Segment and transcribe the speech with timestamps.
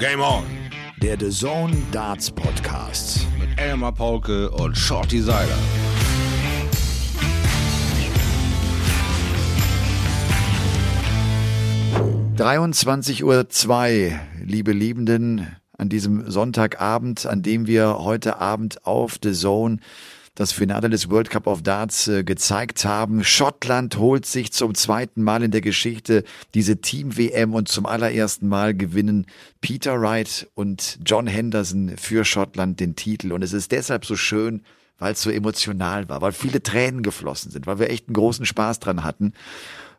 [0.00, 0.44] Game On.
[1.02, 3.26] Der The Zone Darts Podcast.
[3.38, 5.58] Mit Elmar Paulke und Shorty Seiler.
[12.34, 19.80] »23.02 Uhr, liebe Liebenden, an diesem Sonntagabend, an dem wir heute Abend auf The Zone
[20.40, 23.22] das Finale des World Cup of Darts äh, gezeigt haben.
[23.24, 28.74] Schottland holt sich zum zweiten Mal in der Geschichte diese Team-WM und zum allerersten Mal
[28.74, 29.26] gewinnen
[29.60, 33.32] Peter Wright und John Henderson für Schottland den Titel.
[33.32, 34.62] Und es ist deshalb so schön,
[34.98, 38.46] weil es so emotional war, weil viele Tränen geflossen sind, weil wir echt einen großen
[38.46, 39.34] Spaß dran hatten.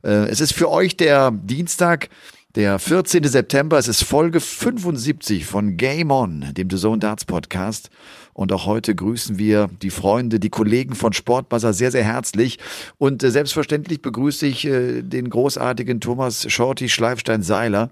[0.04, 2.10] Äh, es ist für euch der Dienstag,
[2.56, 3.24] der 14.
[3.26, 3.78] September.
[3.78, 7.92] Es ist Folge 75 von Game On, dem The Zone Darts Podcast.
[8.34, 12.60] Und auch heute grüßen wir die Freunde, die Kollegen von Sportbuzzer sehr, sehr herzlich.
[12.98, 17.90] Und äh, selbstverständlich begrüße ich äh, den großartigen Thomas Shorty Schleifstein-Seiler,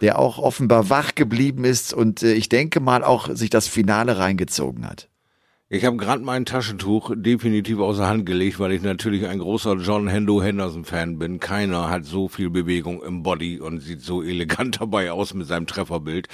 [0.00, 4.18] der auch offenbar wach geblieben ist und äh, ich denke mal auch sich das Finale
[4.18, 5.08] reingezogen hat.
[5.74, 10.06] Ich habe gerade mein Taschentuch definitiv außer Hand gelegt, weil ich natürlich ein großer John
[10.06, 11.40] Hendo Henderson Fan bin.
[11.40, 15.66] Keiner hat so viel Bewegung im Body und sieht so elegant dabei aus mit seinem
[15.66, 16.28] Trefferbild.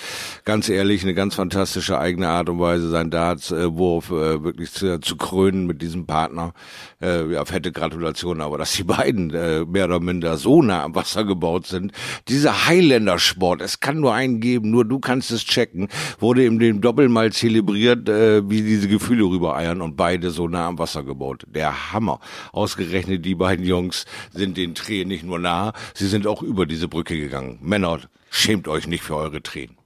[0.44, 5.16] Ganz ehrlich, eine ganz fantastische eigene Art und Weise, sein Darts-Wurf äh, wirklich zu, zu,
[5.16, 6.53] krönen mit diesem Partner.
[7.00, 10.97] Äh, ja, fette Gratulation, aber dass die beiden äh, mehr oder minder so nah am
[10.97, 11.92] Wasser gebaut sind.
[12.27, 15.86] Dieser Highlander-Sport, es kann nur einen geben, nur du kannst es checken,
[16.19, 20.67] wurde in dem Doppel mal zelebriert, äh, wie diese Gefühle rübereiern und beide so nah
[20.67, 21.45] am Wasser gebaut.
[21.47, 22.21] Der Hammer.
[22.53, 26.89] Ausgerechnet die beiden Jungs sind den Tränen nicht nur nah, sie sind auch über diese
[26.89, 27.59] Brücke gegangen.
[27.61, 29.79] Männer, schämt euch nicht für eure Tränen.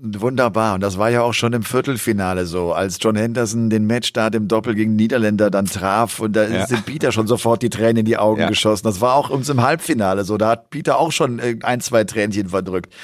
[0.00, 0.74] Wunderbar.
[0.74, 4.46] Und das war ja auch schon im Viertelfinale so, als John Henderson den Matchstart im
[4.46, 6.66] Doppel gegen Niederländer dann traf und da ja.
[6.68, 8.48] sind Peter schon sofort die Tränen in die Augen ja.
[8.48, 8.84] geschossen.
[8.84, 10.36] Das war auch uns im Halbfinale so.
[10.36, 12.94] Da hat Peter auch schon äh, ein, zwei Tränchen verdrückt.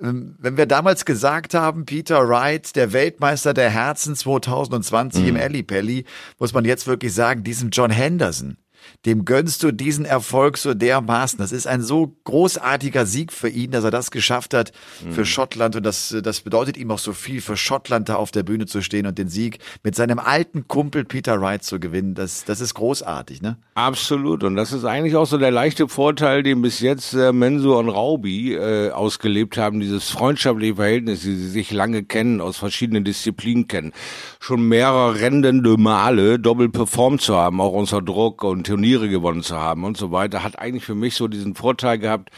[0.00, 5.28] Ähm, wenn wir damals gesagt haben, Peter Wright, der Weltmeister der Herzen 2020 mhm.
[5.28, 6.04] im Ellipelli,
[6.38, 8.58] muss man jetzt wirklich sagen, diesen John Henderson,
[9.06, 11.38] dem gönnst du diesen Erfolg so dermaßen.
[11.38, 14.72] Das ist ein so großartiger Sieg für ihn, dass er das geschafft hat
[15.04, 15.12] mhm.
[15.12, 15.76] für Schottland.
[15.76, 18.82] Und das, das bedeutet ihm auch so viel, für Schottland da auf der Bühne zu
[18.82, 22.14] stehen und den Sieg mit seinem alten Kumpel Peter Wright zu gewinnen.
[22.14, 23.58] Das, das ist großartig, ne?
[23.74, 24.42] Absolut.
[24.42, 27.88] Und das ist eigentlich auch so der leichte Vorteil, den bis jetzt äh, Mensur und
[27.88, 29.80] Raubi äh, ausgelebt haben.
[29.80, 33.92] Dieses freundschaftliche Verhältnis, die sie sich lange kennen, aus verschiedenen Disziplinen kennen.
[34.40, 39.58] Schon mehrere rennende Male doppelt performt zu haben, auch unter Druck und Turniere gewonnen zu
[39.58, 42.30] haben und so weiter, hat eigentlich für mich so diesen Vorteil gehabt,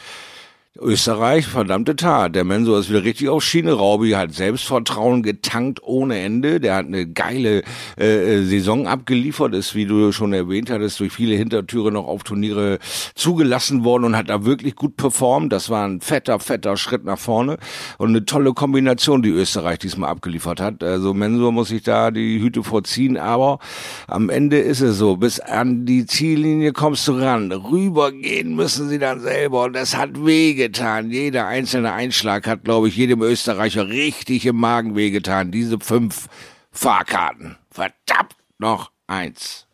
[0.79, 2.33] Österreich, verdammte Tat.
[2.33, 3.73] Der Mensur ist wieder richtig auf Schiene.
[3.73, 6.61] Raubi hat Selbstvertrauen getankt ohne Ende.
[6.61, 7.63] Der hat eine geile
[7.99, 12.23] äh, äh, Saison abgeliefert, ist, wie du schon erwähnt hattest, durch viele Hintertüre noch auf
[12.23, 12.79] Turniere
[13.15, 15.51] zugelassen worden und hat da wirklich gut performt.
[15.51, 17.57] Das war ein fetter, fetter Schritt nach vorne
[17.97, 20.81] und eine tolle Kombination, die Österreich diesmal abgeliefert hat.
[20.85, 23.59] Also Mensur muss sich da die Hüte vorziehen, aber
[24.07, 27.51] am Ende ist es so, bis an die Ziellinie kommst du ran.
[27.51, 31.09] Rübergehen müssen sie dann selber und das hat Wege wehgetan.
[31.09, 35.51] Jeder einzelne Einschlag hat, glaube ich, jedem Österreicher richtig im Magen wehgetan.
[35.51, 36.27] Diese fünf
[36.71, 37.57] Fahrkarten.
[37.71, 39.67] Verdammt noch eins.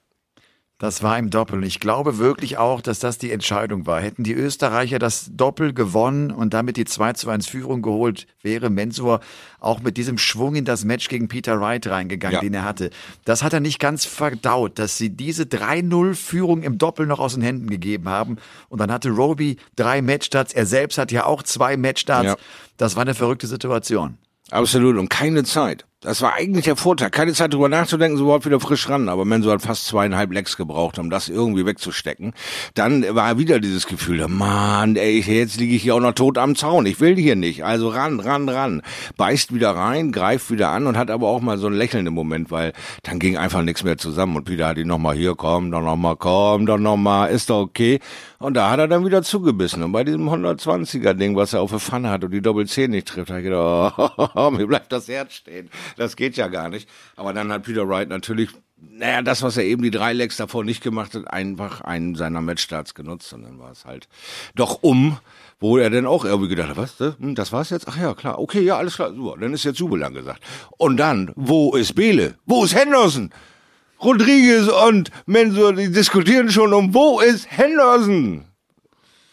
[0.79, 1.55] Das war im Doppel.
[1.55, 3.99] Und ich glaube wirklich auch, dass das die Entscheidung war.
[3.99, 8.69] Hätten die Österreicher das Doppel gewonnen und damit die 2 zu 1 Führung geholt, wäre
[8.69, 9.19] Mensur
[9.59, 12.41] auch mit diesem Schwung in das Match gegen Peter Wright reingegangen, ja.
[12.41, 12.91] den er hatte.
[13.25, 17.33] Das hat er nicht ganz verdaut, dass sie diese 3-0 Führung im Doppel noch aus
[17.33, 18.37] den Händen gegeben haben.
[18.69, 20.53] Und dann hatte Roby drei Matchstarts.
[20.53, 22.27] Er selbst hat ja auch zwei Matchstarts.
[22.27, 22.35] Ja.
[22.77, 24.19] Das war eine verrückte Situation.
[24.51, 24.97] Absolut.
[24.97, 25.86] Und keine Zeit.
[26.01, 27.09] Das war eigentlich der Vorteil.
[27.09, 29.09] Keine Zeit drüber nachzudenken, so überhaupt wieder frisch ran.
[29.09, 32.33] Aber Menso hat fast zweieinhalb Lecks gebraucht, um das irgendwie wegzustecken.
[32.75, 36.55] Dann war wieder dieses Gefühl, Mann, ey, jetzt liege ich hier auch noch tot am
[36.55, 36.85] Zaun.
[36.85, 37.65] Ich will hier nicht.
[37.65, 38.83] Also ran, ran, ran.
[39.17, 42.51] Beißt wieder rein, greift wieder an und hat aber auch mal so einen lächelnden Moment,
[42.51, 44.35] weil dann ging einfach nichts mehr zusammen.
[44.35, 48.01] Und Peter hat ihn nochmal hier, komm, doch nochmal, komm, doch nochmal, ist doch okay.
[48.37, 49.81] Und da hat er dann wieder zugebissen.
[49.81, 52.91] Und bei diesem 120er Ding, was er auf der Pfanne hat und die Doppel 10
[52.91, 56.69] nicht trifft, hat ich gedacht, oh, mir bleibt das Herz stehen das geht ja gar
[56.69, 56.89] nicht.
[57.15, 60.63] Aber dann hat Peter Wright natürlich, naja, das, was er eben die drei Legs davor
[60.63, 63.33] nicht gemacht hat, einfach einen seiner Matchstarts genutzt.
[63.33, 64.07] Und dann war es halt
[64.55, 65.17] doch um,
[65.59, 67.87] wo er dann auch irgendwie gedacht hat, was, hm, das war's jetzt?
[67.87, 69.39] Ach ja, klar, okay, ja, alles klar, super.
[69.39, 70.43] Dann ist jetzt Jubel angesagt.
[70.77, 72.35] Und dann, wo ist Bele?
[72.45, 73.31] Wo ist Henderson?
[73.99, 78.45] Rodriguez und Mensur, die diskutieren schon um, wo ist Henderson?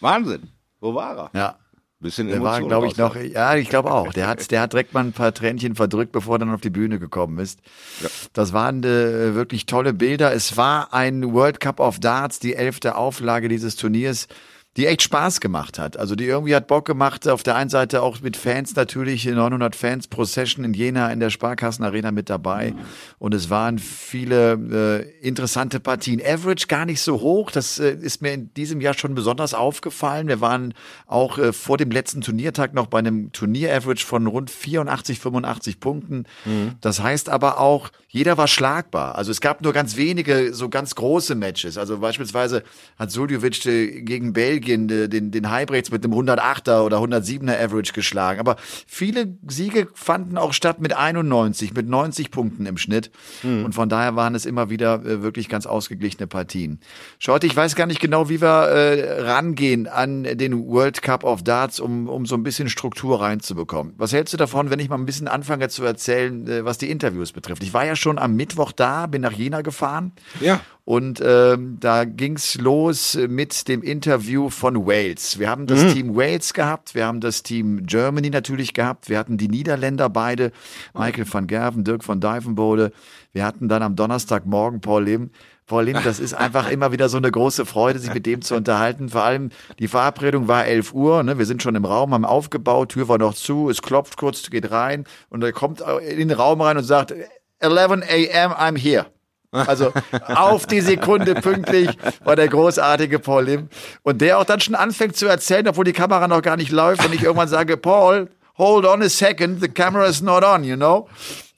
[0.01, 0.51] Wahnsinn.
[0.81, 1.31] Wo war er?
[1.39, 1.59] Ja.
[2.05, 4.13] Bisschen der war, glaube ich, noch, ja, ich glaube auch.
[4.13, 6.69] Der hat, der hat direkt mal ein paar Tränchen verdrückt, bevor er dann auf die
[6.69, 7.61] Bühne gekommen ist.
[8.03, 8.11] Ja.
[8.35, 10.31] Das waren äh, wirklich tolle Bilder.
[10.35, 14.29] Es war ein World Cup of Darts, die elfte Auflage dieses Turniers.
[14.77, 15.97] Die echt Spaß gemacht hat.
[15.97, 19.77] Also die irgendwie hat Bock gemacht, auf der einen Seite auch mit Fans natürlich, 900
[19.77, 22.75] Fans pro Session in Jena in der Sparkassenarena mit dabei
[23.19, 26.21] und es waren viele äh, interessante Partien.
[26.21, 30.27] Average gar nicht so hoch, das äh, ist mir in diesem Jahr schon besonders aufgefallen.
[30.27, 30.75] Wir waren
[31.07, 36.25] auch äh, vor dem letzten Turniertag noch bei einem Turnier-Average von rund 84, 85 Punkten.
[36.45, 36.73] Mhm.
[36.81, 39.17] Das heißt aber auch, jeder war schlagbar.
[39.17, 41.79] Also es gab nur ganz wenige so ganz große Matches.
[41.79, 42.65] Also beispielsweise
[42.99, 47.93] hat Suljovic äh, gegen Belgien Belgien den, den Heibrechts mit einem 108er oder 107er Average
[47.93, 48.41] geschlagen.
[48.41, 48.57] Aber
[48.87, 53.11] viele Siege fanden auch statt mit 91, mit 90 Punkten im Schnitt.
[53.43, 53.67] Mhm.
[53.67, 56.81] Und von daher waren es immer wieder äh, wirklich ganz ausgeglichene Partien.
[57.19, 61.43] Schaut, ich weiß gar nicht genau, wie wir äh, rangehen an den World Cup of
[61.43, 63.95] Darts, um, um so ein bisschen Struktur reinzubekommen.
[63.97, 66.91] Was hältst du davon, wenn ich mal ein bisschen anfange zu erzählen, äh, was die
[66.91, 67.63] Interviews betrifft?
[67.63, 70.13] Ich war ja schon am Mittwoch da, bin nach Jena gefahren.
[70.41, 70.61] Ja.
[70.87, 75.39] Und ähm, da ging's los mit dem Interview von Wales.
[75.39, 75.93] Wir haben das mhm.
[75.95, 80.53] Team Wales gehabt, wir haben das Team Germany natürlich gehabt, wir hatten die Niederländer beide,
[80.93, 82.93] Michael van Gerven, Dirk van Dijvenbode.
[83.33, 85.31] Wir hatten dann am Donnerstagmorgen Paul Lim.
[85.67, 88.55] Paul Lim, das ist einfach immer wieder so eine große Freude, sich mit dem zu
[88.55, 89.09] unterhalten.
[89.09, 89.49] Vor allem
[89.79, 91.39] die Verabredung war 11 Uhr, ne?
[91.39, 94.71] wir sind schon im Raum, haben aufgebaut, Tür war noch zu, es klopft kurz, geht
[94.71, 97.15] rein und er kommt in den Raum rein und sagt,
[97.61, 99.07] 11 a.m., I'm here.
[99.55, 99.93] Also
[100.27, 103.69] auf die Sekunde pünktlich war der großartige Paul Lim.
[104.03, 107.05] Und der auch dann schon anfängt zu erzählen, obwohl die Kamera noch gar nicht läuft.
[107.05, 108.29] Und ich irgendwann sage, Paul,
[108.59, 111.09] hold on a second, the camera is not on, you know?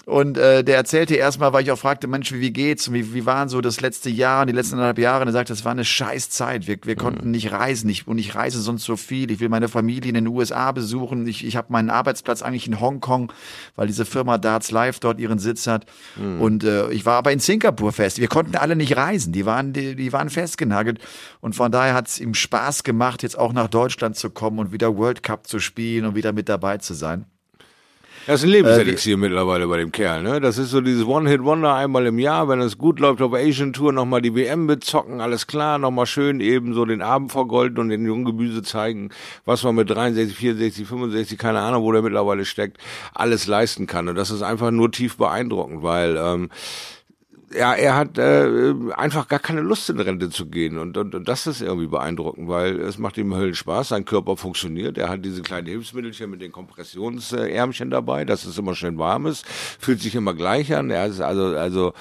[0.07, 2.87] Und äh, der erzählte erstmal, weil ich auch fragte, Mensch, wie, wie geht's?
[2.87, 5.23] Und wie, wie waren so das letzte Jahr und die letzten anderthalb Jahre?
[5.23, 6.69] Und er sagte, das war eine scheiß Zeit.
[6.69, 6.99] Wir, wir mhm.
[7.01, 7.91] konnten nicht reisen.
[7.91, 9.33] Ich, und ich reise sonst so viel.
[9.33, 11.27] Ich will meine Familie in den USA besuchen.
[11.27, 13.33] Ich, ich habe meinen Arbeitsplatz eigentlich in Hongkong,
[13.75, 15.87] weil diese Firma Darts Live dort ihren Sitz hat.
[16.15, 16.41] Mhm.
[16.41, 18.21] Und äh, ich war aber in Singapur fest.
[18.21, 19.33] Wir konnten alle nicht reisen.
[19.33, 21.01] Die waren, die, die waren festgenagelt.
[21.41, 24.71] Und von daher hat es ihm Spaß gemacht, jetzt auch nach Deutschland zu kommen und
[24.71, 27.27] wieder World Cup zu spielen und wieder mit dabei zu sein.
[28.27, 30.41] Das ist ein Lebenselixier äh, mittlerweile bei dem Kerl, ne?
[30.41, 33.93] Das ist so dieses One-Hit-Wonder einmal im Jahr, wenn es gut läuft auf Asian Tour,
[33.93, 38.05] nochmal die WM bezocken, alles klar, nochmal schön eben so den Abend vergolden und den
[38.05, 39.11] jungen Gemüse zeigen,
[39.45, 42.79] was man mit 63, 64, 65, keine Ahnung, wo der mittlerweile steckt,
[43.15, 44.09] alles leisten kann.
[44.09, 46.49] Und das ist einfach nur tief beeindruckend, weil ähm,
[47.57, 50.79] ja, er hat äh, einfach gar keine Lust in Rente zu gehen.
[50.79, 54.37] Und, und, und das ist irgendwie beeindruckend, weil es macht ihm Höllen Spaß, sein Körper
[54.37, 59.27] funktioniert, er hat diese kleinen Hilfsmittelchen mit den Kompressionsärmchen dabei, dass es immer schön warm
[59.27, 61.93] ist, fühlt sich immer gleich an, er ist also, also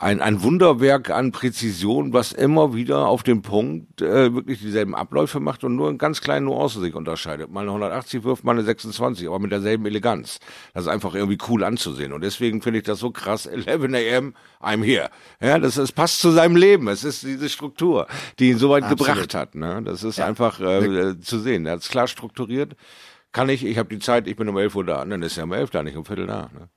[0.00, 5.40] ein, ein Wunderwerk an Präzision, was immer wieder auf dem Punkt äh, wirklich dieselben Abläufe
[5.40, 7.50] macht und nur in ganz kleinen Nuancen sich unterscheidet.
[7.50, 10.38] Mal eine 180 wirft, mal eine 26, aber mit derselben Eleganz.
[10.72, 12.12] Das ist einfach irgendwie cool anzusehen.
[12.12, 13.46] Und deswegen finde ich das so krass.
[13.68, 15.10] 11 a.m., I'm here.
[15.40, 16.86] Ja, das, das passt zu seinem Leben.
[16.88, 18.06] Es ist diese Struktur,
[18.38, 19.06] die ihn so weit Absolut.
[19.06, 19.54] gebracht hat.
[19.56, 19.82] Ne?
[19.84, 20.26] Das ist ja.
[20.26, 21.66] einfach äh, zu sehen.
[21.66, 22.76] Er hat es klar strukturiert.
[23.32, 25.04] Kann ich, ich habe die Zeit, ich bin um 11 Uhr da.
[25.04, 26.50] Dann ist er um 11 da, nicht um Viertel da.
[26.54, 26.68] Ne?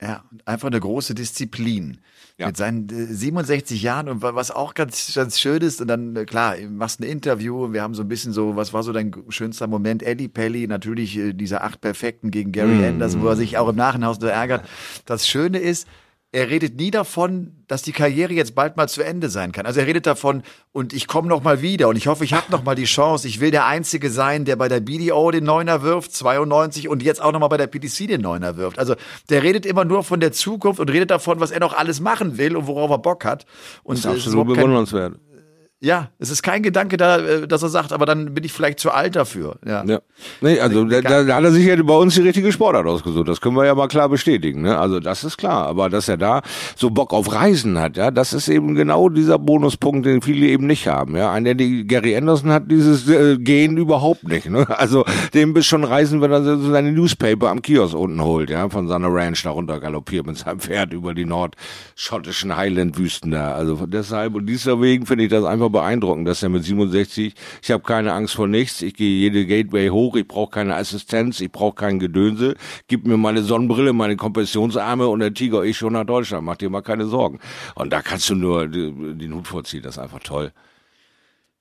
[0.00, 1.98] Ja, einfach eine große Disziplin.
[2.36, 2.46] Ja.
[2.46, 6.24] Mit seinen 67 äh, Jahren und was auch ganz, ganz schön ist, und dann, äh,
[6.24, 9.66] klar, machst ein Interview, wir haben so ein bisschen so, was war so dein schönster
[9.66, 10.04] Moment?
[10.04, 12.84] Eddie Pelli, natürlich äh, diese acht Perfekten gegen Gary mm.
[12.84, 14.64] Anderson, wo er sich auch im Nachhinein so ärgert.
[15.04, 15.88] Das Schöne ist,
[16.30, 19.64] er redet nie davon, dass die Karriere jetzt bald mal zu Ende sein kann.
[19.64, 20.42] Also er redet davon,
[20.72, 23.26] und ich komme noch mal wieder und ich hoffe, ich habe noch mal die Chance.
[23.26, 27.22] Ich will der Einzige sein, der bei der BDO den Neuner wirft, 92 und jetzt
[27.22, 28.78] auch noch mal bei der PDC den Neuner wirft.
[28.78, 28.94] Also
[29.30, 32.36] der redet immer nur von der Zukunft und redet davon, was er noch alles machen
[32.36, 33.46] will und worauf er Bock hat.
[33.82, 35.14] Und das ist absolut bewundernswert.
[35.80, 38.80] Ja, es ist kein Gedanke da, äh, dass er sagt, aber dann bin ich vielleicht
[38.80, 39.58] zu alt dafür.
[39.64, 39.84] Ja.
[39.84, 40.00] ja.
[40.40, 43.28] Nee, also da, da hat er sich ja bei uns die richtige Sportart ausgesucht.
[43.28, 44.62] Das können wir ja mal klar bestätigen.
[44.62, 44.76] Ne?
[44.76, 45.68] Also das ist klar.
[45.68, 46.42] Aber dass er da
[46.74, 50.66] so Bock auf Reisen hat, ja, das ist eben genau dieser Bonuspunkt, den viele eben
[50.66, 51.16] nicht haben.
[51.16, 54.50] Ja, einer, die Gary Anderson hat dieses äh, Gehen überhaupt nicht.
[54.50, 54.66] Ne?
[54.68, 58.68] Also dem bist schon reisen, wenn er so seine Newspaper am Kiosk unten holt, ja,
[58.68, 63.52] von seiner Ranch da runter galoppiert mit seinem Pferd über die nordschottischen Highland-Wüsten da.
[63.52, 67.70] Also deshalb und deswegen finde ich das einfach nur beeindruckend, dass er mit 67, ich
[67.70, 71.52] habe keine Angst vor nichts, ich gehe jede Gateway hoch, ich brauche keine Assistenz, ich
[71.52, 72.54] brauche kein Gedönse,
[72.88, 76.70] gib mir meine Sonnenbrille, meine Kompressionsarme und der Tiger ich schon nach Deutschland, mach dir
[76.70, 77.38] mal keine Sorgen.
[77.74, 80.52] Und da kannst du nur den Hut vorziehen, das ist einfach toll.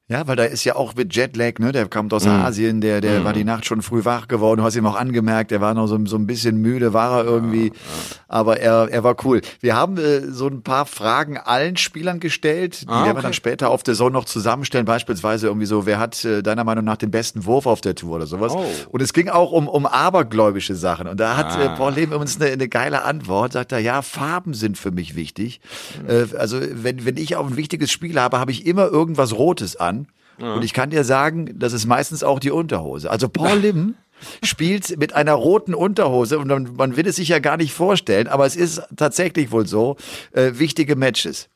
[0.10, 1.74] Ja, weil da ist ja auch mit Jetlag, ne?
[1.74, 2.30] Der kommt aus mm.
[2.30, 3.24] Asien, der, der mm.
[3.26, 4.60] war die Nacht schon früh wach geworden.
[4.60, 7.26] Du hast ihm auch angemerkt, er war noch so, so ein bisschen müde, war er
[7.26, 7.68] irgendwie.
[7.68, 8.18] Ja, ja.
[8.30, 9.42] Aber er, er war cool.
[9.60, 13.34] Wir haben äh, so ein paar Fragen allen Spielern gestellt, die ah, werden wir dann
[13.34, 14.86] später auf der Zone noch zusammenstellen.
[14.86, 18.16] Beispielsweise irgendwie so, wer hat äh, deiner Meinung nach den besten Wurf auf der Tour
[18.16, 18.54] oder sowas?
[18.56, 18.66] Oh.
[18.90, 21.08] Und es ging auch um, um abergläubische Sachen.
[21.08, 21.74] Und da hat äh, ah.
[21.74, 23.52] äh, Paul Leben uns eine, eine geile Antwort.
[23.52, 25.60] Sagt er, ja, Farben sind für mich wichtig.
[26.02, 26.10] Mhm.
[26.10, 29.76] Äh, also wenn, wenn ich auch ein wichtiges Spiel habe, habe ich immer irgendwas Rotes
[29.76, 29.97] an.
[30.40, 30.54] Ja.
[30.54, 33.10] Und ich kann dir sagen, das ist meistens auch die Unterhose.
[33.10, 33.96] Also Paul Lim
[34.44, 38.28] spielt mit einer roten Unterhose und man, man, will es sich ja gar nicht vorstellen,
[38.28, 39.98] aber es ist tatsächlich wohl so,
[40.32, 41.50] äh, wichtige Matches.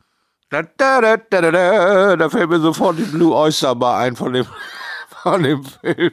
[0.49, 4.33] Da, da, da, da, da, da fällt mir sofort die Blue Oyster Bar ein von
[4.33, 4.45] dem,
[5.23, 6.11] von dem Film.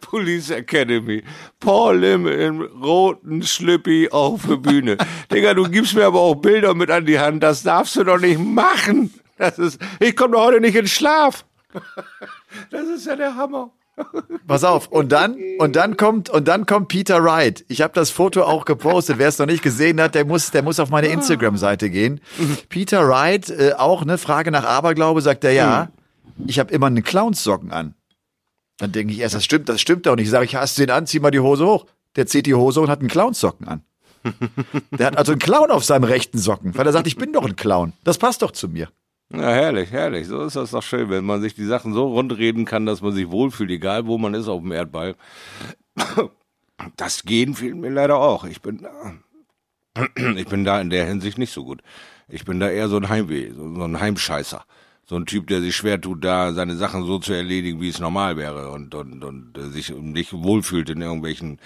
[0.00, 1.22] Police Academy.
[1.58, 4.96] Paul Lim im roten Schlüppi auf der Bühne.
[5.32, 7.42] Digga, du gibst mir aber auch Bilder mit an die Hand.
[7.42, 9.12] Das darfst du doch nicht machen.
[9.40, 11.44] Das ist, ich komme doch heute nicht in Schlaf.
[12.70, 13.70] Das ist ja der Hammer.
[14.48, 17.64] Pass auf, und dann, und dann kommt, und dann kommt Peter Wright.
[17.68, 19.18] Ich habe das Foto auch gepostet.
[19.18, 22.20] Wer es noch nicht gesehen hat, der muss, der muss auf meine Instagram-Seite gehen.
[22.68, 25.90] Peter Wright, äh, auch eine Frage nach Aberglaube, sagt er ja.
[26.46, 27.94] Ich habe immer eine Clownssocken an.
[28.78, 30.28] Dann denke ich erst, das stimmt, das stimmt doch nicht.
[30.28, 31.86] Sage ich, hast du den an, zieh mal die Hose hoch.
[32.16, 33.84] Der zieht die Hose und hat einen Clownsocken an.
[34.90, 37.44] Der hat also einen Clown auf seinem rechten Socken, weil er sagt, ich bin doch
[37.44, 37.92] ein Clown.
[38.02, 38.88] Das passt doch zu mir.
[39.32, 40.26] Ja, herrlich, herrlich.
[40.26, 43.12] So ist das doch schön, wenn man sich die Sachen so rundreden kann, dass man
[43.12, 45.14] sich wohlfühlt, egal wo man ist auf dem Erdball.
[46.96, 48.44] Das Gehen fehlt mir leider auch.
[48.44, 49.14] Ich bin da,
[50.36, 51.82] ich bin da in der Hinsicht nicht so gut.
[52.26, 54.64] Ich bin da eher so ein Heimweh, so ein Heimscheißer
[55.10, 57.98] so ein Typ, der sich schwer tut, da seine Sachen so zu erledigen, wie es
[57.98, 61.58] normal wäre und und und äh, sich nicht wohlfühlt in irgendwelchen,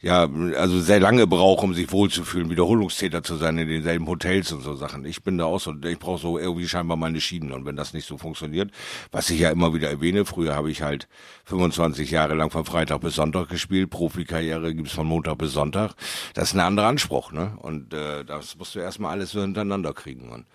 [0.00, 4.62] ja, also sehr lange braucht, um sich wohlzufühlen, Wiederholungstäter zu sein in denselben Hotels und
[4.62, 5.04] so Sachen.
[5.06, 7.94] Ich bin da auch so, ich brauche so irgendwie scheinbar meine Schienen und wenn das
[7.94, 8.70] nicht so funktioniert,
[9.10, 11.08] was ich ja immer wieder erwähne, früher habe ich halt
[11.46, 15.94] 25 Jahre lang von Freitag bis Sonntag gespielt, Profikarriere gibt's von Montag bis Sonntag.
[16.34, 17.54] Das ist ein anderer Anspruch, ne?
[17.60, 20.46] Und äh, das musst du erstmal alles so hintereinander kriegen und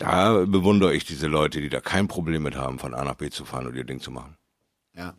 [0.00, 3.28] da bewundere ich diese Leute, die da kein Problem mit haben, von A nach B
[3.28, 4.36] zu fahren und ihr Ding zu machen.
[4.96, 5.14] Ja.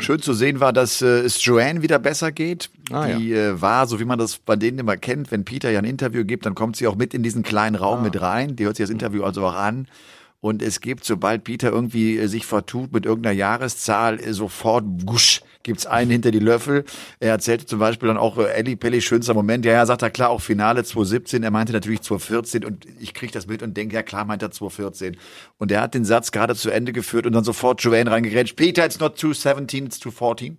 [0.00, 2.70] Schön zu sehen war, dass äh, es Joanne wieder besser geht.
[2.90, 3.50] Ah, die ja.
[3.50, 6.24] äh, war, so wie man das bei denen immer kennt, wenn Peter ja ein Interview
[6.24, 8.02] gibt, dann kommt sie auch mit in diesen kleinen Raum ah.
[8.02, 8.56] mit rein.
[8.56, 9.86] Die hört sich das Interview also auch an.
[10.40, 15.40] Und es gibt, sobald Peter irgendwie äh, sich vertut mit irgendeiner Jahreszahl, äh, sofort gusch,
[15.64, 16.84] gibt's einen hinter die Löffel.
[17.18, 19.64] Er erzählte zum Beispiel dann auch äh, Ellie Pelli, schönster Moment.
[19.64, 21.42] Ja, ja, sagt er klar, auch Finale 2017.
[21.42, 24.52] Er meinte natürlich 2014 und ich krieg das mit und denke, ja klar meint er
[24.52, 25.16] 2014.
[25.58, 28.54] Und er hat den Satz gerade zu Ende geführt und dann sofort Joanne reingerätscht.
[28.54, 30.58] Peter, it's not 217, it's 214.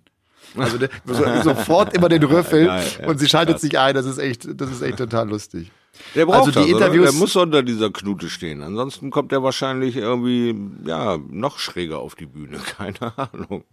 [0.56, 0.78] Also
[1.42, 3.62] sofort immer den Rüffel ja, ja, und sie schaltet krass.
[3.62, 3.94] sich ein.
[3.94, 5.70] Das ist echt, das ist echt total lustig.
[6.14, 7.02] Der braucht also die das, Interviews.
[7.02, 7.10] Oder?
[7.12, 8.62] Der muss unter dieser Knute stehen.
[8.62, 10.54] Ansonsten kommt er wahrscheinlich irgendwie,
[10.86, 12.58] ja, noch schräger auf die Bühne.
[12.76, 13.64] Keine Ahnung.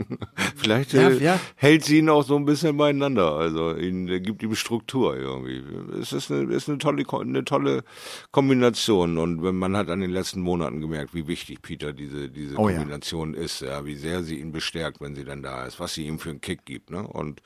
[0.56, 1.40] Vielleicht ja, äh, ja.
[1.56, 3.34] hält sie ihn auch so ein bisschen beieinander.
[3.34, 5.64] Also, ihn, gibt ihm Struktur irgendwie.
[6.00, 7.84] Es ist eine, ist eine tolle, eine tolle
[8.32, 9.18] Kombination.
[9.18, 13.34] Und man hat an den letzten Monaten gemerkt, wie wichtig Peter diese, diese oh, Kombination
[13.34, 13.42] ja.
[13.42, 16.20] ist, ja, wie sehr sie ihn bestärkt, wenn sie dann da ist, was sie ihm
[16.20, 17.08] für einen Kick gibt, ne?
[17.08, 17.42] Und,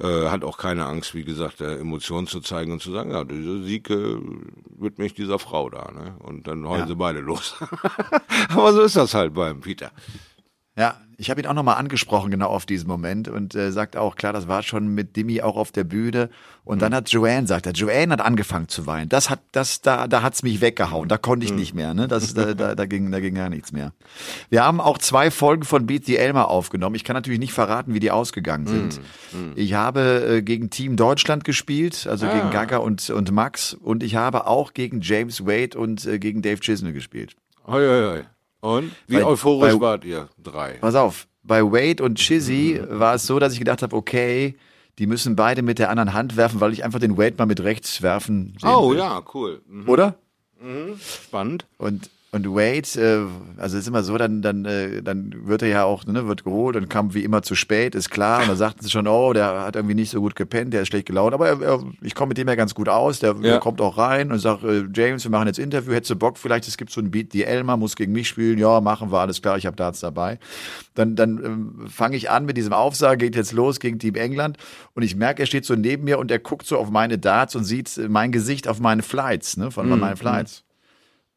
[0.00, 3.24] äh, hat auch keine Angst, wie gesagt, äh, Emotionen zu zeigen und zu sagen, ja,
[3.24, 4.16] dieser Sieg äh,
[4.78, 6.16] widme ich dieser Frau da, ne?
[6.20, 6.86] Und dann heulen ja.
[6.86, 7.56] sie beide los.
[8.48, 9.90] Aber so ist das halt beim Peter.
[10.78, 14.14] Ja, ich habe ihn auch nochmal angesprochen, genau auf diesen Moment und äh, sagt auch,
[14.14, 16.30] klar, das war schon mit Dimi auch auf der Bühne.
[16.64, 16.80] Und mhm.
[16.82, 19.08] dann hat Joanne, sagt er, Joanne hat angefangen zu weinen.
[19.08, 21.08] Das hat, das, da, da hat's mich weggehauen.
[21.08, 21.58] Da konnte ich mhm.
[21.58, 22.06] nicht mehr, ne?
[22.06, 23.92] Das, da, da, da ging, da ging gar nichts mehr.
[24.48, 26.94] Wir haben auch zwei Folgen von Beat the Elmer aufgenommen.
[26.94, 29.00] Ich kann natürlich nicht verraten, wie die ausgegangen sind.
[29.32, 29.40] Mhm.
[29.40, 29.52] mhm.
[29.56, 32.32] Ich habe äh, gegen Team Deutschland gespielt, also ah.
[32.32, 33.74] gegen Gaga und, und Max.
[33.74, 37.34] Und ich habe auch gegen James Wade und äh, gegen Dave Chisnell gespielt.
[37.66, 38.37] Hoi, hoi, hoi.
[38.60, 40.28] Und wie bei, euphorisch bei, wart ihr?
[40.42, 40.74] Drei.
[40.80, 42.98] Pass auf, bei Wade und Chizzy mhm.
[42.98, 44.56] war es so, dass ich gedacht habe, okay,
[44.98, 47.62] die müssen beide mit der anderen Hand werfen, weil ich einfach den Wade mal mit
[47.62, 48.98] rechts werfen Oh will.
[48.98, 49.62] ja, cool.
[49.68, 49.88] Mhm.
[49.88, 50.16] Oder?
[50.60, 50.98] Mhm.
[51.00, 51.66] Spannend.
[51.78, 55.84] Und und Wade, äh, also ist immer so, dann, dann, äh, dann wird er ja
[55.84, 58.42] auch, ne, wird geholt und kam wie immer zu spät, ist klar.
[58.42, 60.88] Und da sagten sie schon, oh, der hat irgendwie nicht so gut gepennt, der ist
[60.88, 61.32] schlecht gelaunt.
[61.32, 63.20] Aber er, er, ich komme mit dem ja ganz gut aus.
[63.20, 63.40] Der, ja.
[63.40, 66.36] der kommt auch rein und sagt, äh, James, wir machen jetzt Interview, hättest du Bock,
[66.36, 68.58] vielleicht, es gibt so ein Beat, die Elmer muss gegen mich spielen.
[68.58, 70.38] Ja, machen wir, alles klar, ich habe Darts dabei.
[70.94, 74.58] Dann, dann ähm, fange ich an mit diesem Aufsage, geht jetzt los gegen Team England.
[74.94, 77.56] Und ich merke, er steht so neben mir und er guckt so auf meine Darts
[77.56, 79.98] und sieht mein Gesicht auf meine Flights, ne, von mhm.
[79.98, 80.64] meinen Flights.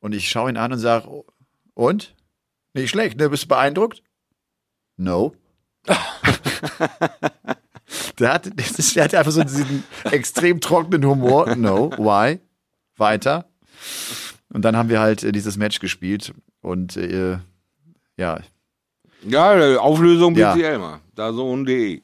[0.02, 1.24] Und ich schaue ihn an und sage,
[1.74, 2.16] und?
[2.74, 3.30] Nicht schlecht, ne?
[3.30, 4.04] Bist du beeindruckt?
[4.98, 5.34] No.
[8.20, 8.46] der, hat,
[8.96, 11.56] der hat einfach so diesen extrem trockenen Humor.
[11.56, 12.40] No, why?
[12.98, 13.50] Weiter.
[14.50, 17.40] Und dann haben wir halt äh, dieses Match gespielt und äh,
[18.18, 18.42] ja.
[19.24, 20.68] Ja, Auflösung Beat ja.
[20.68, 21.02] Elmer.
[21.16, 22.02] Da so ein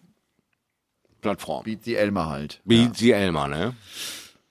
[1.22, 1.64] Plattform.
[1.64, 2.62] Beat the Elmer halt.
[2.64, 2.94] Beat ja.
[2.94, 3.74] the Elmer, ne?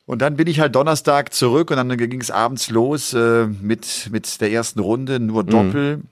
[0.06, 4.08] Und dann bin ich halt Donnerstag zurück und dann ging es abends los äh, mit,
[4.12, 5.48] mit der ersten Runde, nur mhm.
[5.48, 5.96] Doppel.
[5.96, 6.02] Mhm.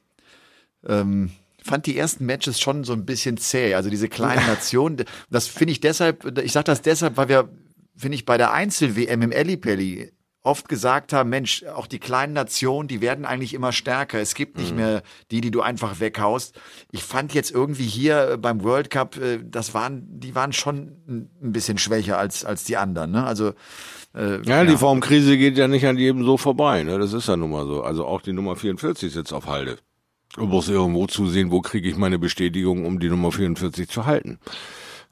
[0.87, 1.31] Ähm,
[1.63, 3.75] fand die ersten Matches schon so ein bisschen zäh.
[3.75, 7.49] Also diese kleinen Nationen, das finde ich deshalb, ich sage das deshalb, weil wir,
[7.97, 10.13] finde ich, bei der Einzel-WM im Ellipelli
[10.45, 14.21] oft gesagt haben, Mensch, auch die kleinen Nationen, die werden eigentlich immer stärker.
[14.21, 14.77] Es gibt nicht mhm.
[14.77, 16.61] mehr die, die du einfach weghaust.
[16.93, 21.31] Ich fand jetzt irgendwie hier äh, beim World Cup, äh, das waren, die waren schon
[21.43, 23.11] ein bisschen schwächer als, als die anderen.
[23.11, 23.25] Ne?
[23.25, 23.55] Also
[24.15, 26.85] äh, ja, ja, die Formkrise geht ja nicht an jedem so vorbei.
[26.85, 26.99] Ne?
[26.99, 27.83] Das ist ja nun mal so.
[27.83, 29.79] Also auch die Nummer 44 sitzt auf Halde.
[30.37, 34.39] Du musst irgendwo zusehen, wo kriege ich meine Bestätigung, um die Nummer 44 zu halten.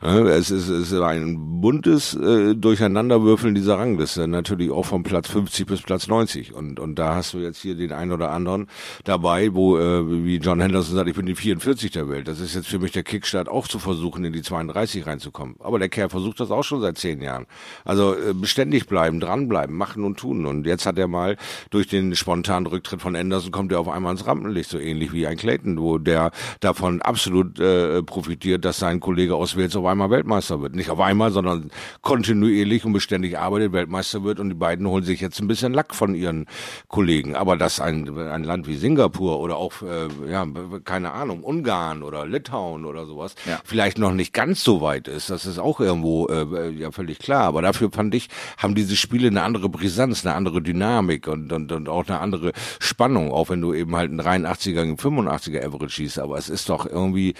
[0.04, 5.64] Es ist, es ist ein buntes äh, Durcheinanderwürfeln dieser Rangliste, natürlich auch von Platz 50
[5.64, 6.54] bis Platz 90.
[6.54, 8.66] Und, und da hast du jetzt hier den einen oder anderen
[9.04, 12.26] dabei, wo, äh, wie John Henderson sagt, ich bin die 44 der Welt.
[12.26, 15.54] Das ist jetzt für mich der Kickstart, auch zu versuchen, in die 32 reinzukommen.
[15.61, 17.47] Aber der Kerl versucht das auch schon seit zehn Jahren.
[17.85, 20.47] Also äh, beständig bleiben, dranbleiben, machen und tun.
[20.47, 21.37] Und jetzt hat er mal
[21.71, 25.28] durch den spontanen Rücktritt von Anderson kommt er auf einmal ins Rampenlicht, so ähnlich wie
[25.28, 30.11] ein Clayton, wo der davon absolut äh, profitiert, dass sein Kollege aus Wales auf einmal
[30.11, 30.75] Weltmeister wird.
[30.75, 31.70] Nicht auf einmal, sondern
[32.00, 35.94] kontinuierlich und beständig arbeitet, Weltmeister wird und die beiden holen sich jetzt ein bisschen Lack
[35.94, 36.46] von ihren
[36.88, 37.37] Kollegen.
[37.37, 40.46] Aber dass ein, ein Land wie Singapur oder auch, äh, ja,
[40.84, 43.61] keine Ahnung, Ungarn oder Litauen oder sowas, ja.
[43.64, 47.44] vielleicht noch nicht ganz so weit ist, das ist auch irgendwo äh, ja völlig klar.
[47.44, 51.70] Aber dafür fand ich, haben diese Spiele eine andere Brisanz, eine andere Dynamik und, und,
[51.72, 55.90] und auch eine andere Spannung, auch wenn du eben halt einen 83er, einen 85er Average
[55.90, 56.18] schießt.
[56.18, 57.34] Aber es ist doch irgendwie,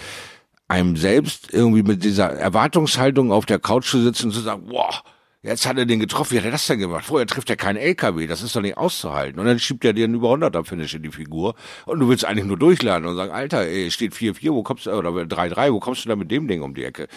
[0.67, 5.03] einem selbst irgendwie mit dieser Erwartungshaltung auf der Couch zu sitzen und zu sagen, boah,
[5.45, 6.31] Jetzt hat er den getroffen.
[6.31, 7.03] Wie hat er das denn gemacht?
[7.03, 8.27] Vorher trifft er keinen LKW.
[8.27, 9.41] Das ist doch nicht auszuhalten.
[9.41, 11.55] Und dann schiebt er dir einen über 100er Finish in die Figur.
[11.85, 14.91] Und du willst eigentlich nur durchladen und sagen, Alter, ey, steht 4-4, wo kommst du,
[14.91, 17.09] oder 3-3, wo kommst du da mit dem Ding um die Ecke?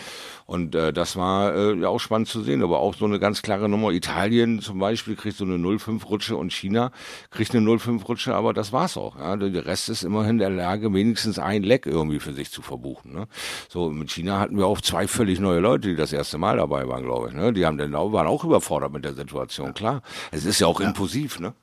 [0.47, 2.63] Und äh, das war äh, ja auch spannend zu sehen.
[2.63, 3.91] Aber auch so eine ganz klare Nummer.
[3.91, 6.93] Italien zum Beispiel kriegt so eine 0-5-Rutsche und China
[7.31, 9.19] kriegt eine 0-5-Rutsche, aber das war's auch.
[9.19, 9.37] Ja.
[9.37, 13.13] Der Rest ist immerhin der Lage, wenigstens ein Leck irgendwie für sich zu verbuchen.
[13.13, 13.27] Ne?
[13.69, 16.87] So, mit China hatten wir auch zwei völlig neue Leute, die das erste Mal dabei
[16.87, 17.35] waren, glaube ich.
[17.35, 17.53] Ne?
[17.53, 20.03] Die haben dann waren auch überfordert mit der Situation, klar.
[20.31, 20.89] Es ist ja auch ja.
[20.89, 21.55] impulsiv, ne?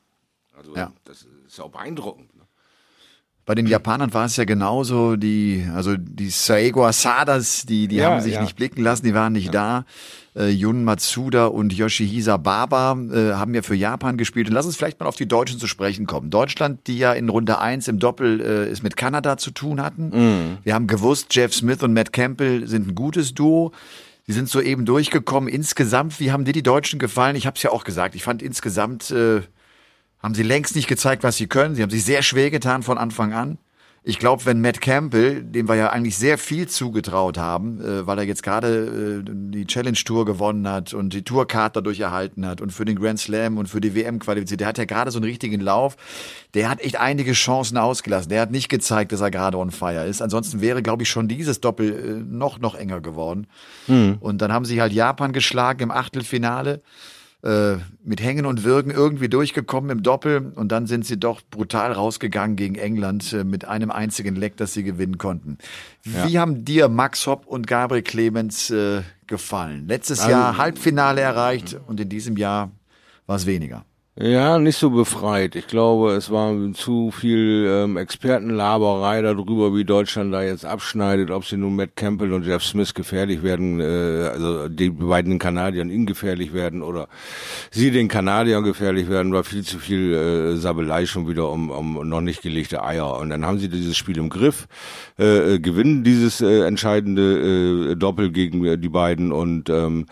[0.58, 0.92] Also ja.
[1.06, 2.33] das ist ja auch beeindruckend.
[3.46, 8.10] Bei den Japanern war es ja genauso, die, also die Saego Asadas, die, die ja,
[8.10, 8.42] haben sich ja.
[8.42, 9.84] nicht blicken lassen, die waren nicht da.
[10.34, 14.48] Äh, Jun Matsuda und Yoshihisa Baba äh, haben ja für Japan gespielt.
[14.48, 16.30] Und lass uns vielleicht mal auf die Deutschen zu sprechen kommen.
[16.30, 20.12] Deutschland, die ja in Runde 1 im Doppel äh, es mit Kanada zu tun hatten.
[20.14, 20.58] Mhm.
[20.64, 23.74] Wir haben gewusst, Jeff Smith und Matt Campbell sind ein gutes Duo.
[24.26, 25.50] Sie sind soeben durchgekommen.
[25.50, 27.36] Insgesamt, wie haben dir die Deutschen gefallen?
[27.36, 28.16] Ich habe es ja auch gesagt.
[28.16, 29.42] Ich fand insgesamt äh,
[30.24, 31.76] haben sie längst nicht gezeigt, was sie können.
[31.76, 33.58] Sie haben sich sehr schwer getan von Anfang an
[34.06, 38.18] ich glaube, wenn Matt Campbell, dem wir ja eigentlich sehr viel zugetraut haben, äh, weil
[38.18, 42.60] er jetzt gerade äh, die Challenge Tour gewonnen hat und die Tourcard dadurch erhalten hat
[42.60, 45.20] und für den Grand Slam und für die WM qualifiziert, der hat ja gerade so
[45.20, 45.96] einen richtigen Lauf.
[46.54, 48.30] Der hat echt einige Chancen ausgelassen.
[48.30, 50.22] Der hat nicht gezeigt, dass er gerade on fire ist.
[50.22, 53.48] Ansonsten wäre, glaube ich, schon dieses Doppel äh, noch, noch enger geworden.
[53.88, 54.18] Mhm.
[54.20, 56.82] Und dann haben sie halt Japan geschlagen im Achtelfinale
[57.44, 61.92] äh, mit Hängen und Wirken irgendwie durchgekommen im Doppel und dann sind sie doch brutal
[61.92, 65.58] rausgegangen gegen England äh, mit einem einzigen Leck, das sie gewinnen konnten.
[66.04, 66.42] Wie ja.
[66.42, 69.88] haben dir Max Hopp und Gabriel Clemens äh, gefallen?
[69.88, 72.72] Letztes also, Jahr Halbfinale erreicht und in diesem Jahr
[73.26, 73.86] war es weniger.
[74.16, 75.56] Ja, nicht so befreit.
[75.56, 81.46] Ich glaube, es war zu viel ähm, Expertenlaberei darüber, wie Deutschland da jetzt abschneidet, ob
[81.46, 86.06] sie nun Matt Campbell und Jeff Smith gefährlich werden, äh, also die beiden Kanadiern ihnen
[86.06, 87.08] gefährlich werden oder
[87.72, 92.08] sie den Kanadiern gefährlich werden, war viel zu viel äh, Sabelei schon wieder um, um
[92.08, 93.18] noch nicht gelegte Eier.
[93.18, 94.68] Und dann haben sie dieses Spiel im Griff,
[95.18, 100.06] äh, äh gewinnen dieses äh, entscheidende äh, Doppel gegen äh, die beiden und ähm,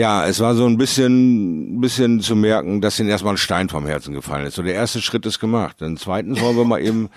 [0.00, 3.86] ja, es war so ein bisschen, bisschen zu merken, dass ihnen erstmal ein Stein vom
[3.86, 4.54] Herzen gefallen ist.
[4.54, 5.76] So der erste Schritt ist gemacht.
[5.82, 7.10] Dann zweitens wollen wir mal eben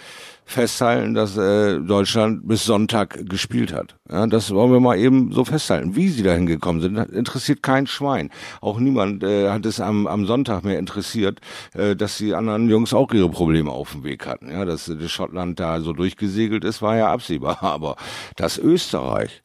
[0.43, 3.96] festhalten, dass äh, Deutschland bis Sonntag gespielt hat.
[4.12, 5.96] Ja, das wollen wir mal eben so festhalten.
[5.96, 8.30] Wie sie dahin gekommen sind, interessiert kein Schwein.
[8.60, 11.39] Auch niemand äh, hat es am, am Sonntag mehr interessiert,
[11.76, 14.52] äh, dass die anderen Jungs auch ihre Probleme auf dem Weg hatten.
[14.52, 17.60] Ja, dass äh, Schottland da so durchgesegelt ist, war ja absehbar.
[17.63, 17.96] Aber
[18.36, 19.42] dass Österreich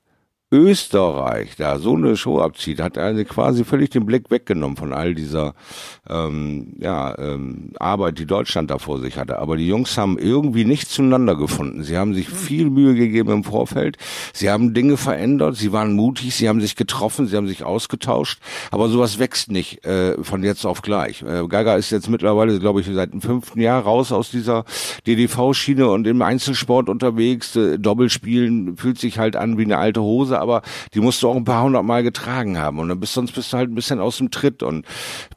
[0.51, 5.15] Österreich da so eine Show abzieht, hat er quasi völlig den Blick weggenommen von all
[5.15, 5.55] dieser
[6.09, 9.39] ähm, ja, ähm, Arbeit, die Deutschland da vor sich hatte.
[9.41, 11.83] Aber die Jungs haben irgendwie nicht zueinander gefunden.
[11.83, 13.99] Sie haben sich viel Mühe gegeben im Vorfeld.
[14.33, 15.57] Sie haben Dinge verändert.
[15.57, 16.35] Sie waren mutig.
[16.35, 17.27] Sie haben sich getroffen.
[17.27, 18.41] Sie haben sich ausgetauscht.
[18.71, 21.21] Aber sowas wächst nicht äh, von jetzt auf gleich.
[21.23, 24.65] Äh, Gaga ist jetzt mittlerweile, glaube ich, seit dem fünften Jahr raus aus dieser
[25.07, 27.55] DDV-Schiene und im Einzelsport unterwegs.
[27.55, 30.63] Äh, Doppelspielen fühlt sich halt an wie eine alte Hose Aber
[30.95, 33.53] die musst du auch ein paar hundert Mal getragen haben und dann bist sonst bist
[33.53, 34.87] du halt ein bisschen aus dem Tritt und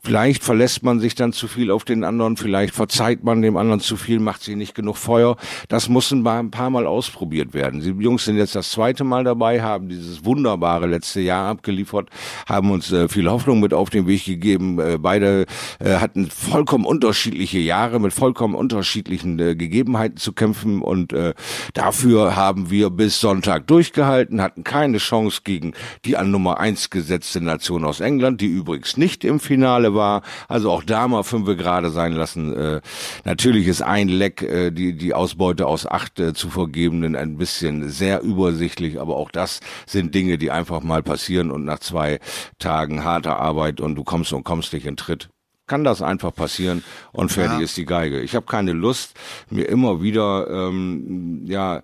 [0.02, 3.80] vielleicht verlässt man sich dann zu viel auf den anderen, vielleicht verzeiht man dem anderen
[3.80, 5.38] zu viel, macht sich nicht genug Feuer.
[5.68, 7.82] Das muss ein paar Mal ausprobiert werden.
[7.82, 12.10] Die Jungs sind jetzt das zweite Mal dabei, haben dieses wunderbare letzte Jahr abgeliefert,
[12.48, 14.80] haben uns äh, viel Hoffnung mit auf den Weg gegeben.
[14.80, 15.46] Äh, beide
[15.80, 21.34] äh, hatten vollkommen unterschiedliche Jahre mit vollkommen unterschiedlichen äh, Gegebenheiten zu kämpfen und äh,
[21.74, 25.74] dafür haben wir bis Sonntag durchgehalten, hatten keine Chance gegen
[26.04, 30.22] die an Nummer eins gesetzte Nation aus England, die übrigens nicht im Finale war.
[30.50, 32.54] Also auch da mal fünf gerade sein lassen.
[32.54, 32.82] Äh,
[33.24, 37.90] natürlich ist ein Leck, äh, die, die Ausbeute aus acht äh, zu vergebenen, ein bisschen
[37.90, 42.20] sehr übersichtlich, aber auch das sind Dinge, die einfach mal passieren und nach zwei
[42.60, 45.30] Tagen harter Arbeit und du kommst und kommst nicht in Tritt
[45.68, 47.64] kann das einfach passieren und fertig ja.
[47.64, 48.20] ist die Geige.
[48.20, 49.14] Ich habe keine Lust,
[49.50, 51.82] mir immer wieder ähm, ja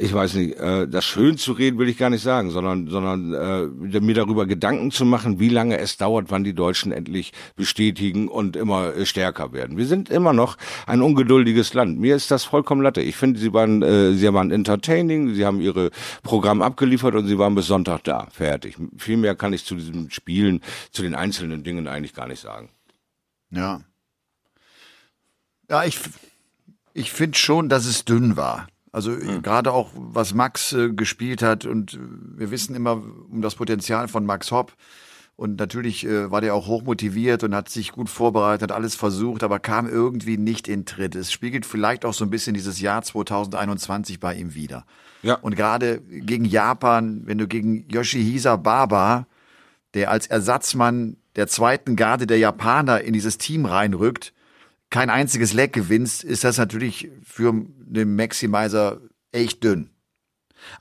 [0.00, 3.34] ich weiß nicht, äh, das schön zu reden will ich gar nicht sagen, sondern, sondern
[3.34, 8.28] äh, mir darüber Gedanken zu machen, wie lange es dauert, wann die Deutschen endlich bestätigen
[8.28, 9.76] und immer äh, stärker werden.
[9.76, 12.00] Wir sind immer noch ein ungeduldiges Land.
[12.00, 13.02] Mir ist das vollkommen latte.
[13.02, 15.90] Ich finde, sie waren, äh, sie waren entertaining, sie haben ihre
[16.22, 18.28] Programm abgeliefert und sie waren bis Sonntag da.
[18.30, 18.76] Fertig.
[18.96, 22.70] Viel mehr kann ich zu diesen Spielen, zu den einzelnen Dingen eigentlich gar nicht sagen.
[23.50, 23.82] Ja.
[25.68, 26.00] Ja, ich,
[26.94, 28.66] ich finde schon, dass es dünn war.
[28.92, 29.42] Also mhm.
[29.42, 31.98] gerade auch, was Max äh, gespielt hat und äh,
[32.38, 34.74] wir wissen immer um das Potenzial von Max Hopp.
[35.36, 39.42] Und natürlich äh, war der auch hochmotiviert und hat sich gut vorbereitet, hat alles versucht,
[39.42, 41.14] aber kam irgendwie nicht in Tritt.
[41.14, 44.84] Es spiegelt vielleicht auch so ein bisschen dieses Jahr 2021 bei ihm wieder.
[45.22, 45.36] Ja.
[45.36, 49.26] Und gerade gegen Japan, wenn du gegen Yoshihisa Baba,
[49.94, 54.34] der als Ersatzmann der zweiten Garde der Japaner in dieses Team reinrückt,
[54.90, 59.00] kein einziges Leck gewinnst, ist das natürlich für den Maximizer
[59.32, 59.90] echt dünn.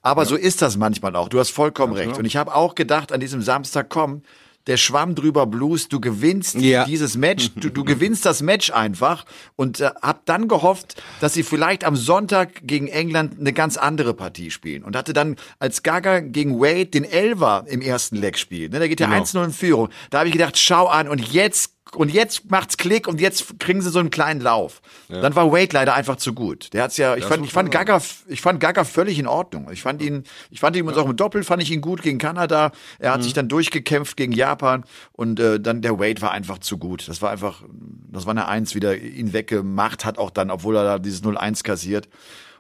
[0.02, 0.30] Aber ja.
[0.30, 1.30] so ist das manchmal auch.
[1.30, 2.17] Du hast vollkommen ja, recht.
[2.17, 4.24] Und ich habe auch gedacht an diesem Samstag, komm,
[4.67, 6.86] der Schwamm drüber Blues, du gewinnst ja.
[6.86, 11.43] dieses Match, du, du gewinnst das Match einfach und äh, hab dann gehofft, dass sie
[11.43, 16.19] vielleicht am Sonntag gegen England eine ganz andere Partie spielen und hatte dann als Gaga
[16.19, 18.74] gegen Wade den Elver im ersten Leg spielt.
[18.74, 19.24] Ne, da geht ja genau.
[19.24, 19.89] 1-0 in Führung.
[20.10, 23.82] Da habe ich gedacht, schau an und jetzt und jetzt macht's Klick und jetzt kriegen
[23.82, 24.82] sie so einen kleinen Lauf.
[25.08, 25.21] Ja.
[25.21, 26.73] Dann war Wade leider einfach zu gut.
[26.73, 29.69] Der hat's ja, ich das fand, ich fand Gaga, ich fand Gaga völlig in Ordnung.
[29.71, 30.95] Ich fand ihn, ich fand ihn ja.
[30.95, 32.71] auch im Doppel fand ich ihn gut gegen Kanada.
[32.99, 33.23] Er hat mhm.
[33.23, 37.08] sich dann durchgekämpft gegen Japan und äh, dann der Wade war einfach zu gut.
[37.08, 37.63] Das war einfach,
[38.12, 41.63] das war eine Eins wieder ihn weggemacht hat auch dann, obwohl er da dieses 0-1
[41.63, 42.08] kassiert.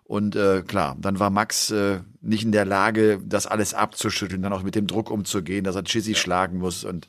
[0.03, 4.53] Und äh, klar, dann war Max äh, nicht in der Lage, das alles abzuschütteln, dann
[4.53, 6.17] auch mit dem Druck umzugehen, dass er Chizzy ja.
[6.17, 7.07] schlagen muss und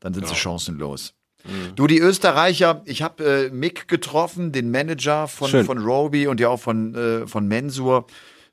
[0.00, 0.34] dann sind genau.
[0.34, 1.14] sie chancenlos.
[1.44, 1.74] Mhm.
[1.74, 6.48] Du, die Österreicher, ich habe äh, Mick getroffen, den Manager von, von Roby und ja
[6.48, 8.06] auch von, äh, von Mensur,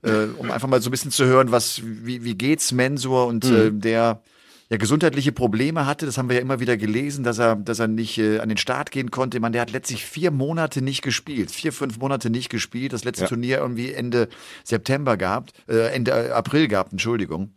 [0.03, 3.45] äh, um einfach mal so ein bisschen zu hören, was, wie, wie geht's Mensur und
[3.45, 3.55] mhm.
[3.55, 4.21] äh, der
[4.69, 7.87] ja gesundheitliche Probleme hatte, das haben wir ja immer wieder gelesen, dass er, dass er
[7.87, 9.39] nicht äh, an den Start gehen konnte.
[9.39, 12.93] Man, der hat letztlich vier Monate nicht gespielt, vier, fünf Monate nicht gespielt.
[12.93, 13.29] Das letzte ja.
[13.29, 14.29] Turnier irgendwie Ende
[14.63, 17.53] September gehabt, äh, Ende April gehabt, Entschuldigung.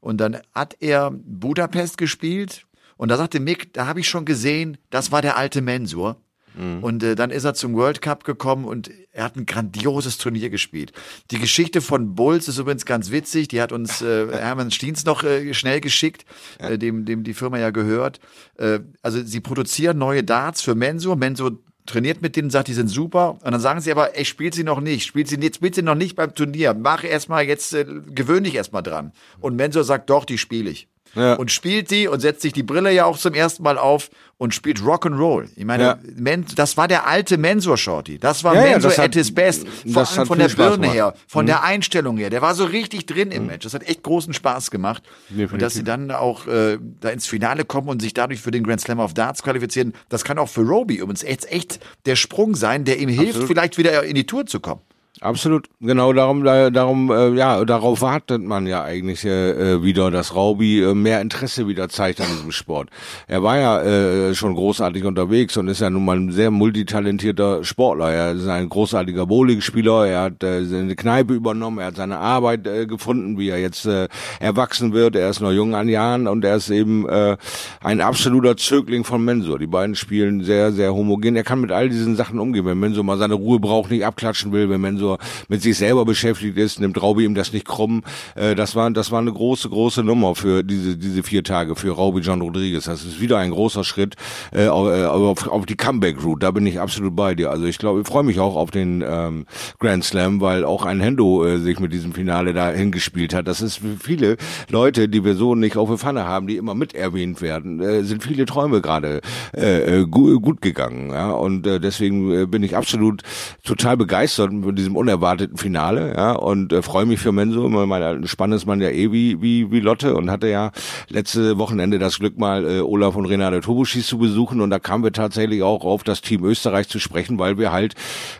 [0.00, 2.65] Und dann hat er Budapest gespielt,
[2.96, 6.16] und da sagte Mick, da habe ich schon gesehen, das war der alte Mensur.
[6.56, 6.82] Mhm.
[6.82, 10.50] Und äh, dann ist er zum World Cup gekommen und er hat ein grandioses Turnier
[10.50, 10.92] gespielt.
[11.30, 13.48] Die Geschichte von Bulls ist übrigens ganz witzig.
[13.48, 16.24] Die hat uns äh, Hermann Stiens noch äh, schnell geschickt,
[16.60, 16.70] ja.
[16.70, 18.20] äh, dem, dem die Firma ja gehört.
[18.56, 21.16] Äh, also sie produzieren neue Darts für Mensur.
[21.16, 23.38] Mensur trainiert mit denen, sagt, die sind super.
[23.44, 25.82] Und dann sagen sie aber, ey, spielt sie noch nicht, spielt sie, jetzt spielt sie
[25.82, 26.74] noch nicht beim Turnier.
[26.74, 29.12] Mach erstmal jetzt, äh, gewöhn dich erstmal dran.
[29.40, 31.34] Und Mensur sagt, doch, die spiele ich ja.
[31.34, 34.54] und spielt die und setzt sich die Brille ja auch zum ersten Mal auf und
[34.54, 35.48] spielt Rock'n'Roll.
[35.56, 35.98] Ich meine, ja.
[36.14, 38.18] Men, das war der alte Mensur Shorty.
[38.18, 39.66] Das war ja, Mensur ja, at his best.
[39.90, 41.48] Vor allem von der Birne her, von mhm.
[41.48, 42.28] der Einstellung her.
[42.28, 43.48] Der war so richtig drin im mhm.
[43.48, 43.64] Match.
[43.64, 45.02] Das hat echt großen Spaß gemacht.
[45.30, 45.52] Definitiv.
[45.54, 48.62] Und dass sie dann auch äh, da ins Finale kommen und sich dadurch für den
[48.62, 52.54] Grand Slam of Darts qualifizieren, das kann auch für Roby übrigens echt, echt der Sprung
[52.54, 53.48] sein, der ihm hilft, Absolut.
[53.48, 54.82] vielleicht wieder in die Tour zu kommen.
[55.22, 60.82] Absolut, genau darum, darum, äh, ja, darauf wartet man ja eigentlich äh, wieder, dass Raubi
[60.82, 62.90] äh, mehr Interesse wieder zeigt an diesem Sport.
[63.26, 67.64] Er war ja äh, schon großartig unterwegs und ist ja nun mal ein sehr multitalentierter
[67.64, 68.12] Sportler.
[68.12, 72.66] Er ist ein großartiger Bowling-Spieler, er hat äh, seine Kneipe übernommen, er hat seine Arbeit
[72.66, 75.16] äh, gefunden, wie er jetzt äh, erwachsen wird.
[75.16, 77.38] Er ist noch jung an Jahren und er ist eben äh,
[77.82, 79.58] ein absoluter Zögling von Mensur.
[79.58, 81.36] Die beiden spielen sehr, sehr homogen.
[81.36, 82.66] Er kann mit all diesen Sachen umgehen.
[82.66, 86.04] Wenn Mensur mal seine Ruhe braucht, nicht abklatschen will, wenn Mensur Mensur mit sich selber
[86.04, 88.02] beschäftigt ist, nimmt Raubi ihm das nicht krumm.
[88.34, 91.92] Äh, das war, das war eine große, große Nummer für diese, diese vier Tage für
[91.92, 92.84] Raubi John Rodriguez.
[92.84, 94.16] Das ist wieder ein großer Schritt
[94.52, 96.40] äh, auf, auf die Comeback-Route.
[96.40, 97.50] Da bin ich absolut bei dir.
[97.50, 99.46] Also ich glaube, ich freue mich auch auf den ähm,
[99.78, 103.46] Grand Slam, weil auch ein Hendo äh, sich mit diesem Finale da hingespielt hat.
[103.46, 104.36] Das ist für viele
[104.70, 108.02] Leute, die wir so nicht auf der Pfanne haben, die immer mit erwähnt werden, äh,
[108.02, 109.20] sind viele Träume gerade
[109.56, 111.10] äh, äh gut, gut gegangen.
[111.10, 111.30] Ja?
[111.30, 113.22] Und äh, deswegen äh, bin ich absolut
[113.64, 116.14] total begeistert mit diesem unerwarteten Finale.
[116.16, 116.32] Ja?
[116.32, 117.68] Und äh, freue mich für Menso.
[117.68, 120.72] Mein spannendes Mann ja eh wie, wie, wie Lotte und hatte ja
[121.08, 125.04] letzte Wochenende das Glück mal äh, Olaf und Renate Tobuschis zu besuchen und da kamen
[125.04, 127.94] wir tatsächlich auch auf das Team Österreich zu sprechen, weil wir halt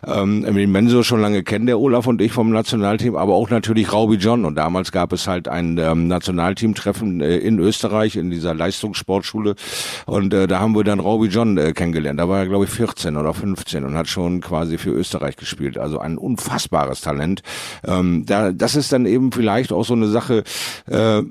[0.05, 3.91] ähm, den Menso schon lange kennen, der Olaf und ich vom Nationalteam, aber auch natürlich
[3.91, 8.53] Raubi John und damals gab es halt ein ähm, Nationalteamtreffen äh, in Österreich in dieser
[8.53, 9.55] Leistungssportschule
[10.05, 12.19] und äh, da haben wir dann Raubi John äh, kennengelernt.
[12.19, 15.77] Da war er glaube ich 14 oder 15 und hat schon quasi für Österreich gespielt.
[15.77, 16.17] Also ein
[16.47, 17.41] unfassbares Talent.
[17.85, 20.43] Ähm, da, das ist dann eben vielleicht auch so eine Sache,
[20.87, 21.21] äh,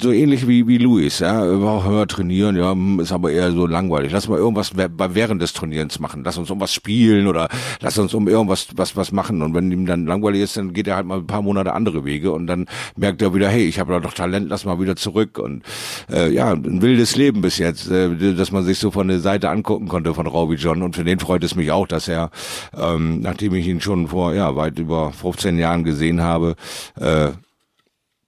[0.00, 4.12] so ähnlich wie wie Luis, ja, wir trainieren, ja, hm, ist aber eher so langweilig.
[4.12, 6.22] Lass mal irgendwas während des Trainierens machen.
[6.24, 7.48] Lass uns irgendwas spielen oder
[7.80, 9.40] lass uns um irgendwas was was machen.
[9.40, 12.04] Und wenn ihm dann langweilig ist, dann geht er halt mal ein paar Monate andere
[12.04, 15.38] Wege und dann merkt er wieder, hey, ich habe doch Talent, lass mal wieder zurück.
[15.38, 15.62] Und
[16.12, 19.48] äh, ja, ein wildes Leben bis jetzt, äh, dass man sich so von der Seite
[19.48, 20.82] angucken konnte von Robbie John.
[20.82, 22.30] Und für den freut es mich auch, dass er,
[22.76, 26.56] ähm, nachdem ich ihn schon vor ja weit über 15 Jahren gesehen habe,
[27.00, 27.30] äh,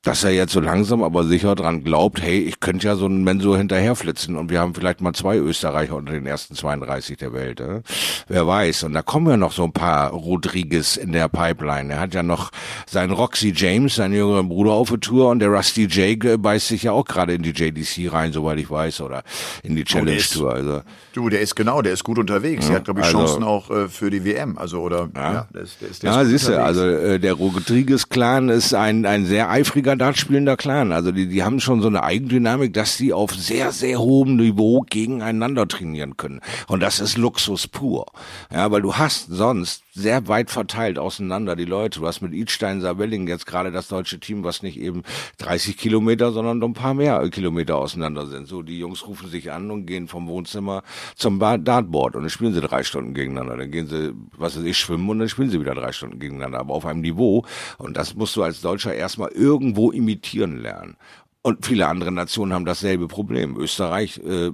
[0.02, 3.22] dass er jetzt so langsam aber sicher dran glaubt, hey, ich könnte ja so einen
[3.22, 7.60] Mensur hinterherflitzen und wir haben vielleicht mal zwei Österreicher unter den ersten 32 der Welt.
[7.60, 7.82] Äh?
[8.26, 8.84] Wer weiß.
[8.84, 11.92] Und da kommen ja noch so ein paar Rodriguez in der Pipeline.
[11.92, 12.50] Er hat ja noch
[12.86, 16.84] seinen Roxy James, seinen jüngeren Bruder auf der Tour und der Rusty Jake beißt sich
[16.84, 19.22] ja auch gerade in die JDC rein, soweit ich weiß, oder
[19.62, 20.54] in die Challenge Tour.
[20.54, 20.80] Also,
[21.12, 22.66] du, der ist genau, der ist gut unterwegs.
[22.68, 24.56] Ja, er hat, glaube ich, also, Chancen auch äh, für die WM.
[24.56, 27.34] Also, oder, ja, ja der ist, der ist, der ja siehst du, also äh, der
[27.34, 30.92] Rodriguez-Clan ist ein, ein sehr eifriger richtiger Dartspielender Clan.
[30.92, 34.85] Also die, die haben schon so eine Eigendynamik, dass sie auf sehr, sehr hohem Niveau
[34.88, 36.40] gegeneinander trainieren können.
[36.68, 38.07] Und das ist Luxus pur.
[38.53, 42.00] Ja, weil du hast sonst sehr weit verteilt auseinander die Leute.
[42.00, 45.03] Du hast mit Idstein Sabelling jetzt gerade das deutsche Team, was nicht eben
[45.38, 48.46] 30 Kilometer, sondern ein paar mehr Kilometer auseinander sind.
[48.46, 50.83] So, die Jungs rufen sich an und gehen vom Wohnzimmer
[51.16, 53.57] zum Dartboard und dann spielen sie drei Stunden gegeneinander.
[53.57, 56.61] Dann gehen sie, was weiß ich, schwimmen und dann spielen sie wieder drei Stunden gegeneinander,
[56.61, 57.44] aber auf einem Niveau.
[57.79, 60.96] Und das musst du als Deutscher erstmal irgendwo imitieren lernen.
[61.42, 63.57] Und viele andere Nationen haben dasselbe Problem.
[63.57, 64.50] Österreich, äh,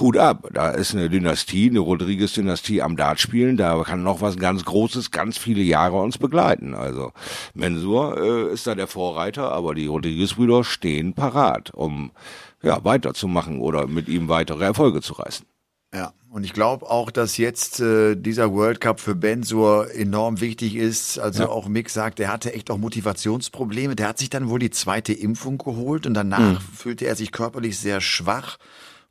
[0.00, 0.48] Hut ab.
[0.52, 3.56] Da ist eine Dynastie, eine Rodriguez-Dynastie am Dartspielen.
[3.56, 6.74] Da kann noch was ganz Großes, ganz viele Jahre uns begleiten.
[6.74, 7.12] Also
[7.54, 12.10] Mensur äh, ist da der Vorreiter, aber die Rodriguez-Brüder stehen parat, um
[12.62, 15.51] ja weiterzumachen oder mit ihm weitere Erfolge zu reißen.
[15.94, 20.76] Ja, und ich glaube auch, dass jetzt äh, dieser World Cup für Bensur enorm wichtig
[20.76, 21.18] ist.
[21.18, 21.48] Also ja.
[21.50, 23.94] auch Mick sagt, er hatte echt auch Motivationsprobleme.
[23.94, 26.74] Der hat sich dann wohl die zweite Impfung geholt und danach mhm.
[26.74, 28.56] fühlte er sich körperlich sehr schwach.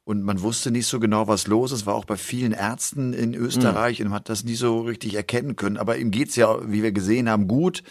[0.04, 1.86] Und man wusste nicht so genau, was los ist.
[1.86, 4.06] War auch bei vielen Ärzten in Österreich mhm.
[4.06, 5.78] und man hat das nie so richtig erkennen können.
[5.78, 7.84] Aber ihm geht's ja, wie wir gesehen haben, gut.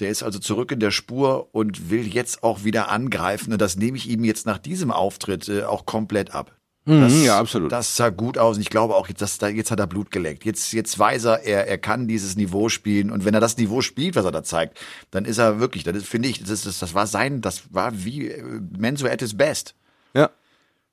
[0.00, 3.52] Der ist also zurück in der Spur und will jetzt auch wieder angreifen.
[3.52, 6.56] Und das nehme ich ihm jetzt nach diesem Auftritt äh, auch komplett ab.
[6.86, 7.72] Mhm, das, ja, absolut.
[7.72, 10.44] Das sah gut aus und ich glaube auch, dass da, jetzt hat er Blut geleckt.
[10.44, 13.80] Jetzt, jetzt weiß er, er, er kann dieses Niveau spielen und wenn er das Niveau
[13.80, 14.78] spielt, was er da zeigt,
[15.10, 18.28] dann ist er wirklich, das finde ich, das, ist, das war sein, das war wie
[18.28, 18.42] äh,
[18.76, 19.74] Menzo at his best.
[20.12, 20.30] Ja,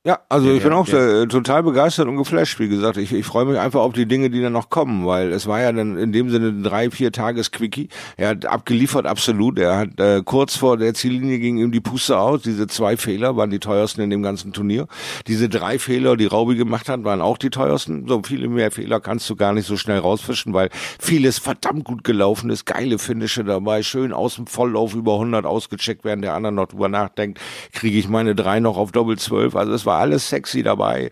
[0.03, 2.97] ja, also ja, ich bin auch sehr, total begeistert und geflasht, wie gesagt.
[2.97, 5.61] Ich, ich freue mich einfach auf die Dinge, die dann noch kommen, weil es war
[5.61, 7.87] ja dann in dem Sinne ein drei, vier Tages Quickie.
[8.17, 9.59] Er hat abgeliefert, absolut.
[9.59, 12.41] Er hat äh, kurz vor der Ziellinie ging ihm die Puste aus.
[12.41, 14.87] Diese zwei Fehler waren die teuersten in dem ganzen Turnier.
[15.27, 18.07] Diese drei Fehler, die Raubi gemacht hat, waren auch die teuersten.
[18.07, 22.03] So viele mehr Fehler kannst du gar nicht so schnell rausfischen, weil vieles verdammt gut
[22.03, 22.65] gelaufen ist.
[22.65, 26.89] Geile Finische dabei, schön aus dem Volllauf über 100 ausgecheckt, während der andere noch drüber
[26.89, 27.39] nachdenkt,
[27.71, 29.55] kriege ich meine drei noch auf Doppel 12.
[29.55, 31.09] Also es war alles sexy dabei,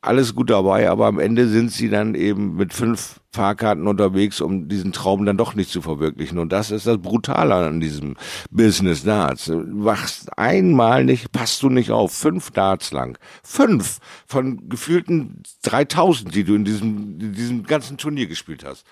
[0.00, 4.68] alles gut dabei, aber am Ende sind sie dann eben mit fünf Fahrkarten unterwegs, um
[4.68, 6.38] diesen Traum dann doch nicht zu verwirklichen.
[6.38, 8.16] Und das ist das Brutale an diesem
[8.50, 9.50] Business Darts.
[9.52, 12.12] Wachst einmal nicht, passt du nicht auf.
[12.12, 13.18] Fünf Darts lang.
[13.42, 18.86] Fünf von gefühlten 3000, die du in diesem, in diesem ganzen Turnier gespielt hast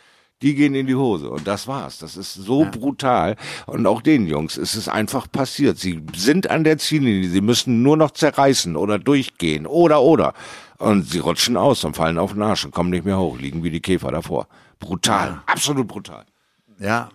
[0.44, 1.30] die gehen in die Hose.
[1.30, 1.98] Und das war's.
[1.98, 2.70] Das ist so ja.
[2.70, 3.36] brutal.
[3.66, 5.78] Und auch den Jungs ist es einfach passiert.
[5.78, 7.30] Sie sind an der Ziellinie.
[7.30, 10.34] Sie müssen nur noch zerreißen oder durchgehen oder, oder.
[10.78, 13.64] Und sie rutschen aus und fallen auf den Arsch und kommen nicht mehr hoch, liegen
[13.64, 14.46] wie die Käfer davor.
[14.78, 15.28] Brutal.
[15.28, 15.42] Ja.
[15.46, 16.26] Absolut brutal.
[16.78, 17.08] Ja.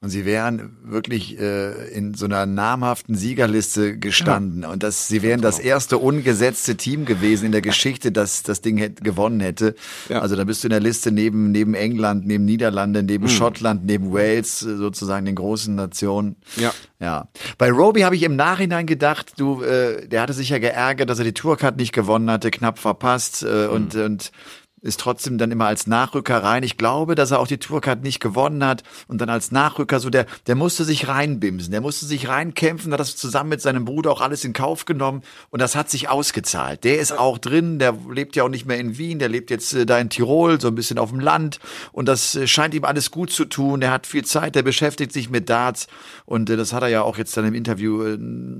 [0.00, 4.62] Und sie wären wirklich äh, in so einer namhaften Siegerliste gestanden.
[4.62, 4.70] Ja.
[4.70, 8.76] Und das, sie wären das erste ungesetzte Team gewesen in der Geschichte, das das Ding
[8.78, 9.74] hätte, gewonnen hätte.
[10.08, 10.20] Ja.
[10.20, 13.28] Also da bist du in der Liste neben, neben England, neben Niederlande, neben mhm.
[13.30, 16.36] Schottland, neben Wales, sozusagen den großen Nationen.
[16.54, 16.72] Ja.
[17.00, 17.28] Ja.
[17.58, 21.18] Bei Roby habe ich im Nachhinein gedacht, du, äh, der hatte sich ja geärgert, dass
[21.18, 23.72] er die Tourcard nicht gewonnen hatte, knapp verpasst äh, mhm.
[23.72, 24.32] und, und
[24.82, 26.62] ist trotzdem dann immer als Nachrücker rein.
[26.62, 30.10] Ich glaube, dass er auch die Tourcard nicht gewonnen hat und dann als Nachrücker so
[30.10, 34.10] der, der musste sich reinbimsen, der musste sich reinkämpfen, hat das zusammen mit seinem Bruder
[34.10, 36.84] auch alles in Kauf genommen und das hat sich ausgezahlt.
[36.84, 39.72] Der ist auch drin, der lebt ja auch nicht mehr in Wien, der lebt jetzt
[39.74, 41.58] äh, da in Tirol, so ein bisschen auf dem Land
[41.92, 43.80] und das äh, scheint ihm alles gut zu tun.
[43.80, 45.86] Der hat viel Zeit, der beschäftigt sich mit Darts
[46.24, 48.16] und äh, das hat er ja auch jetzt dann im Interview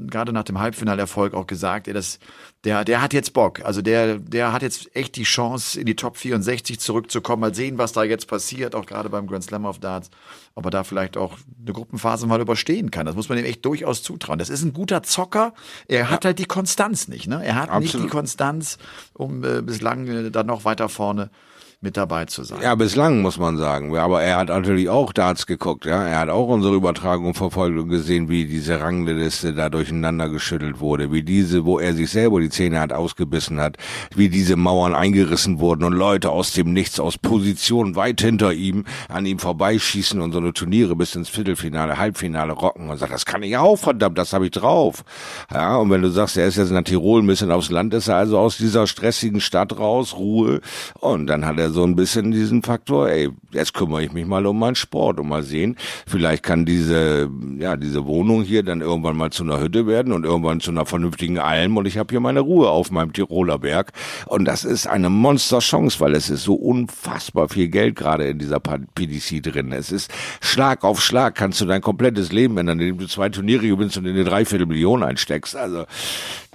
[0.09, 1.88] gerade nach dem Halbfinalerfolg auch gesagt.
[1.88, 2.18] Er das
[2.64, 3.64] der, der hat jetzt Bock.
[3.64, 7.40] Also der, der hat jetzt echt die Chance, in die Top 64 zurückzukommen.
[7.40, 10.11] Mal sehen, was da jetzt passiert, auch gerade beim Grand Slam of Darts.
[10.55, 13.07] Ob er da vielleicht auch eine Gruppenphase mal überstehen kann.
[13.07, 14.40] Das muss man ihm echt durchaus zutrauen.
[14.40, 15.55] Das ist ein guter Zocker.
[15.87, 16.11] Er ja.
[16.11, 17.29] hat halt die Konstanz nicht.
[17.29, 17.44] Ne?
[17.44, 17.83] Er hat Absolut.
[17.83, 18.79] nicht die Konstanz,
[19.14, 21.31] um äh, bislang äh, dann noch weiter vorne
[21.80, 22.58] mit dabei zu sein.
[22.60, 23.96] Ja, bislang muss man sagen.
[23.96, 26.02] Aber er hat natürlich auch Darts geguckt, ja.
[26.08, 31.12] Er hat auch unsere Übertragung verfolgt und gesehen, wie diese Rangliste da durcheinander geschüttelt wurde,
[31.12, 33.76] wie diese, wo er sich selber die Zähne hat ausgebissen hat,
[34.16, 38.84] wie diese Mauern eingerissen wurden und Leute aus dem Nichts, aus Position weit hinter ihm,
[39.08, 43.24] an ihm vorbeischießen und so eine Turniere bis ins Viertelfinale, Halbfinale rocken und sagt, das
[43.24, 45.04] kann ich auch, verdammt, das habe ich drauf.
[45.52, 48.08] Ja, und wenn du sagst, er ist jetzt nach Tirol ein bisschen aufs Land, ist
[48.08, 50.60] er also aus dieser stressigen Stadt raus, Ruhe,
[50.98, 54.46] und dann hat er so ein bisschen diesen Faktor, ey, jetzt kümmere ich mich mal
[54.46, 55.76] um meinen Sport und mal sehen,
[56.07, 60.24] vielleicht kann diese, ja, diese Wohnung hier dann irgendwann mal zu einer Hütte werden und
[60.24, 63.92] irgendwann zu einer vernünftigen Alm und ich habe hier meine Ruhe auf meinem Tiroler Berg.
[64.26, 68.61] Und das ist eine Monsterchance, weil es ist so unfassbar viel Geld gerade in dieser
[68.61, 69.72] PDC drin.
[69.72, 73.66] Es ist Schlag auf Schlag, kannst du dein komplettes Leben ändern, indem du zwei Turniere
[73.66, 75.57] gewinnst und in eine Dreiviertelmillion einsteckst.
[75.57, 75.85] Also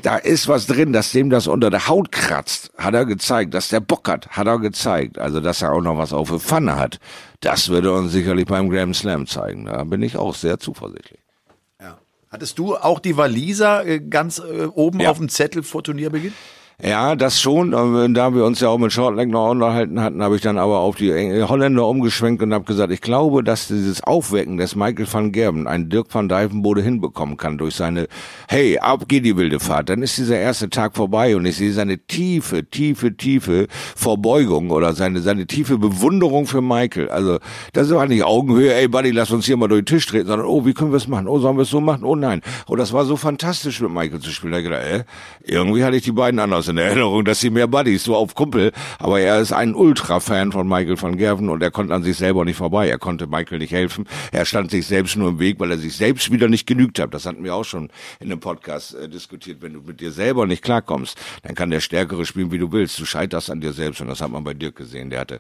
[0.02, 3.54] da ist was drin, dass dem das unter der Haut kratzt, hat er gezeigt.
[3.54, 5.03] Dass der Bock hat, hat er gezeigt.
[5.18, 7.00] Also, dass er auch noch was auf der Pfanne hat,
[7.40, 9.66] das würde uns sicherlich beim Grand Slam zeigen.
[9.66, 11.20] Da bin ich auch sehr zuversichtlich.
[11.82, 11.98] Ja.
[12.30, 15.10] Hattest du auch die Waliser äh, ganz äh, oben ja.
[15.10, 16.34] auf dem Zettel vor Turnierbeginn?
[16.86, 17.72] Ja, das schon.
[17.72, 20.98] Da wir uns ja auch mit Shortleg noch unterhalten hatten, habe ich dann aber auf
[20.98, 25.66] die Holländer umgeschwenkt und habe gesagt, ich glaube, dass dieses Aufwecken des Michael van Gerben
[25.66, 28.10] ein Dirk van Dijvenbode hinbekommen kann durch seine,
[28.50, 29.88] hey, ab geht die wilde Fahrt.
[29.88, 34.92] Dann ist dieser erste Tag vorbei und ich sehe seine tiefe, tiefe, tiefe Verbeugung oder
[34.92, 37.08] seine, seine tiefe Bewunderung für Michael.
[37.08, 37.40] Also,
[37.72, 40.48] das war nicht Augenhöhe, ey Buddy, lass uns hier mal durch den Tisch treten, sondern,
[40.48, 41.30] oh, wie können wir es machen?
[41.30, 42.04] Oh, sollen wir es so machen?
[42.04, 42.42] Oh nein.
[42.68, 44.52] Oh, das war so fantastisch mit Michael zu spielen.
[44.52, 45.04] Da ich gedacht, äh,
[45.46, 48.72] irgendwie hatte ich die beiden anders in Erinnerung, dass sie mehr Buddies, so auf Kumpel.
[49.00, 52.46] Aber er ist ein Ultra-Fan von Michael van Gerven und er konnte an sich selber
[52.46, 52.90] nicht vorbei.
[52.90, 54.06] Er konnte Michael nicht helfen.
[54.32, 57.14] Er stand sich selbst nur im Weg, weil er sich selbst wieder nicht genügt hat.
[57.14, 59.62] Das hatten wir auch schon in einem Podcast äh, diskutiert.
[59.62, 63.00] Wenn du mit dir selber nicht klarkommst, dann kann der Stärkere spielen, wie du willst.
[63.00, 65.10] Du scheiterst an dir selbst und das hat man bei Dirk gesehen.
[65.10, 65.40] Der hatte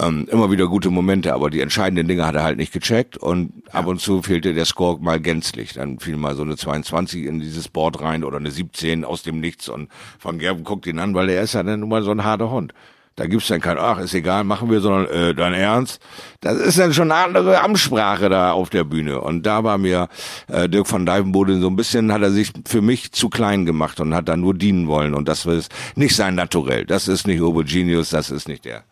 [0.00, 3.52] ähm, immer wieder gute Momente, aber die entscheidenden Dinge hat er halt nicht gecheckt und
[3.72, 5.74] ab und zu fehlte der Score mal gänzlich.
[5.74, 9.40] Dann fiel mal so eine 22 in dieses Board rein oder eine 17 aus dem
[9.40, 9.88] Nichts und
[10.20, 12.50] Van Gerven guckt ihn an, weil er ist ja dann nun mal so ein harter
[12.50, 12.72] Hund.
[13.16, 16.00] Da gibt's dann kein, ach, ist egal, machen wir, sondern äh, dein Ernst.
[16.40, 19.20] Das ist dann schon eine andere Amtssprache da auf der Bühne.
[19.20, 20.08] Und da war mir
[20.46, 23.98] äh, Dirk van Dijvenbode so ein bisschen, hat er sich für mich zu klein gemacht
[23.98, 25.14] und hat da nur dienen wollen.
[25.14, 26.84] Und das ist nicht sein Naturell.
[26.84, 28.84] Das ist nicht Obo Genius, das ist nicht der.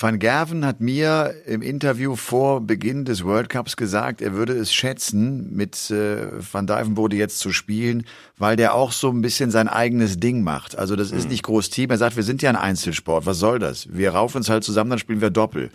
[0.00, 4.72] Van Gerven hat mir im Interview vor Beginn des World Cups gesagt, er würde es
[4.72, 8.04] schätzen, mit äh, Van Dijvenbode jetzt zu spielen,
[8.36, 10.78] weil der auch so ein bisschen sein eigenes Ding macht.
[10.78, 11.30] Also das ist mhm.
[11.30, 11.90] nicht groß Team.
[11.90, 13.26] Er sagt, wir sind ja ein Einzelsport.
[13.26, 13.88] Was soll das?
[13.92, 15.70] Wir raufen uns halt zusammen, dann spielen wir Doppel.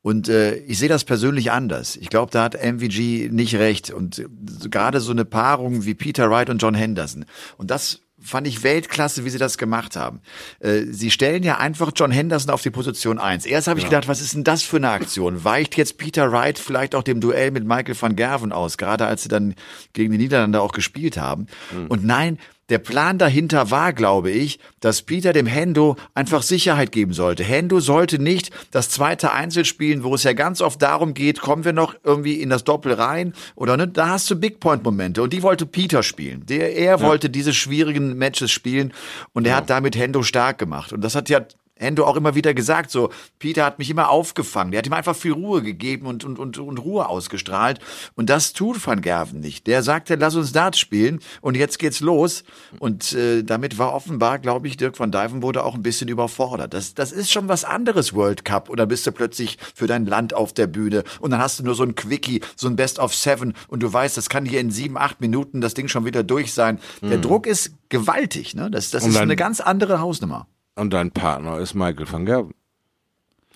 [0.00, 1.96] Und äh, ich sehe das persönlich anders.
[1.96, 3.90] Ich glaube, da hat MVG nicht recht.
[3.90, 4.26] Und äh,
[4.70, 7.26] gerade so eine Paarung wie Peter Wright und John Henderson.
[7.58, 10.20] Und das fand ich Weltklasse, wie sie das gemacht haben.
[10.60, 13.46] Äh, sie stellen ja einfach John Henderson auf die Position 1.
[13.46, 13.90] Erst habe ich ja.
[13.90, 15.44] gedacht, was ist denn das für eine Aktion?
[15.44, 19.22] Weicht jetzt Peter Wright vielleicht auch dem Duell mit Michael van Gerven aus, gerade als
[19.22, 19.54] sie dann
[19.92, 21.46] gegen die Niederlande auch gespielt haben.
[21.72, 21.86] Mhm.
[21.86, 27.12] Und nein, der Plan dahinter war, glaube ich, dass Peter dem Hendo einfach Sicherheit geben
[27.12, 27.44] sollte.
[27.44, 31.64] Hendo sollte nicht das zweite Einzel spielen, wo es ja ganz oft darum geht, kommen
[31.64, 33.86] wir noch irgendwie in das Doppel rein oder ne?
[33.86, 36.44] Da hast du Big Point Momente und die wollte Peter spielen.
[36.46, 37.00] Der er ja.
[37.00, 38.92] wollte diese schwierigen Matches spielen
[39.32, 39.56] und er ja.
[39.58, 41.42] hat damit Hendo stark gemacht und das hat ja
[41.76, 45.14] Endo auch immer wieder gesagt, so, Peter hat mich immer aufgefangen, der hat ihm einfach
[45.14, 47.80] viel Ruhe gegeben und, und, und, und Ruhe ausgestrahlt.
[48.14, 49.66] Und das tut Van Gerven nicht.
[49.66, 52.44] Der sagte, lass uns Dart spielen und jetzt geht's los.
[52.78, 56.72] Und äh, damit war offenbar, glaube ich, Dirk van Dijvenbode auch ein bisschen überfordert.
[56.72, 58.70] Das, das ist schon was anderes, World Cup.
[58.70, 61.74] Oder bist du plötzlich für dein Land auf der Bühne und dann hast du nur
[61.74, 64.70] so ein Quickie, so ein Best of Seven und du weißt, das kann hier in
[64.70, 66.80] sieben, acht Minuten das Ding schon wieder durch sein.
[67.02, 67.22] Der mhm.
[67.22, 68.70] Druck ist gewaltig, ne?
[68.70, 70.46] Das, das ist dann, eine ganz andere Hausnummer.
[70.76, 72.54] Und dein Partner ist Michael van Gerben.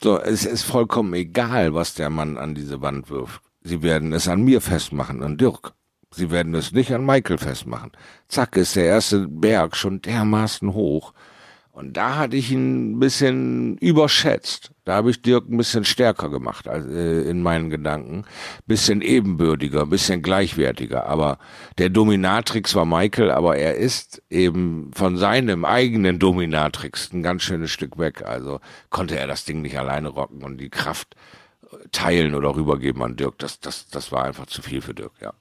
[0.02, 3.42] So, es ist vollkommen egal, was der Mann an diese Wand wirft.
[3.62, 5.74] Sie werden es an mir festmachen, an Dirk.
[6.12, 7.92] Sie werden es nicht an Michael festmachen.
[8.26, 11.12] Zack, ist der erste Berg schon dermaßen hoch.
[11.72, 14.72] Und da hatte ich ihn ein bisschen überschätzt.
[14.84, 18.24] Da habe ich Dirk ein bisschen stärker gemacht als, äh, in meinen Gedanken.
[18.66, 21.06] Bisschen ebenbürtiger, bisschen gleichwertiger.
[21.06, 21.38] Aber
[21.78, 27.70] der Dominatrix war Michael, aber er ist eben von seinem eigenen Dominatrix ein ganz schönes
[27.70, 28.22] Stück weg.
[28.26, 28.60] Also
[28.90, 31.14] konnte er das Ding nicht alleine rocken und die Kraft
[31.92, 33.38] teilen oder rübergeben an Dirk.
[33.38, 35.32] Das, das, das war einfach zu viel für Dirk, ja.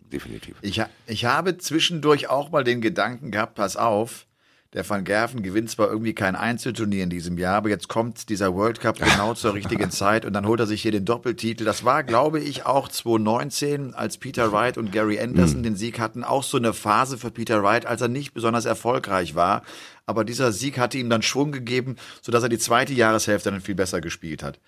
[0.00, 0.56] Definitiv.
[0.62, 4.26] Ich, ich habe zwischendurch auch mal den Gedanken gehabt, pass auf,
[4.72, 8.54] der Van Gerven gewinnt zwar irgendwie kein Einzelturnier in diesem Jahr, aber jetzt kommt dieser
[8.54, 11.64] World Cup genau zur richtigen Zeit und dann holt er sich hier den Doppeltitel.
[11.64, 15.64] Das war, glaube ich, auch 2019, als Peter Wright und Gary Anderson mhm.
[15.64, 19.34] den Sieg hatten, auch so eine Phase für Peter Wright, als er nicht besonders erfolgreich
[19.34, 19.62] war.
[20.06, 23.74] Aber dieser Sieg hatte ihm dann Schwung gegeben, sodass er die zweite Jahreshälfte dann viel
[23.74, 24.60] besser gespielt hat.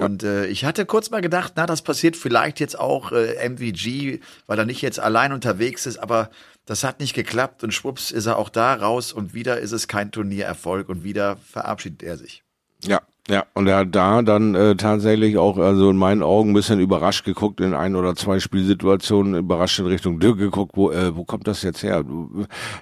[0.00, 4.20] Und äh, ich hatte kurz mal gedacht, na, das passiert vielleicht jetzt auch äh, MVG,
[4.46, 6.30] weil er nicht jetzt allein unterwegs ist, aber
[6.66, 9.88] das hat nicht geklappt und schwupps ist er auch da raus und wieder ist es
[9.88, 12.42] kein Turniererfolg und wieder verabschiedet er sich.
[12.84, 16.54] Ja, ja, und er hat da dann äh, tatsächlich auch, also in meinen Augen ein
[16.54, 21.14] bisschen überrascht geguckt, in ein oder zwei Spielsituationen überrascht in Richtung Dirk geguckt, wo, äh,
[21.14, 22.04] wo kommt das jetzt her?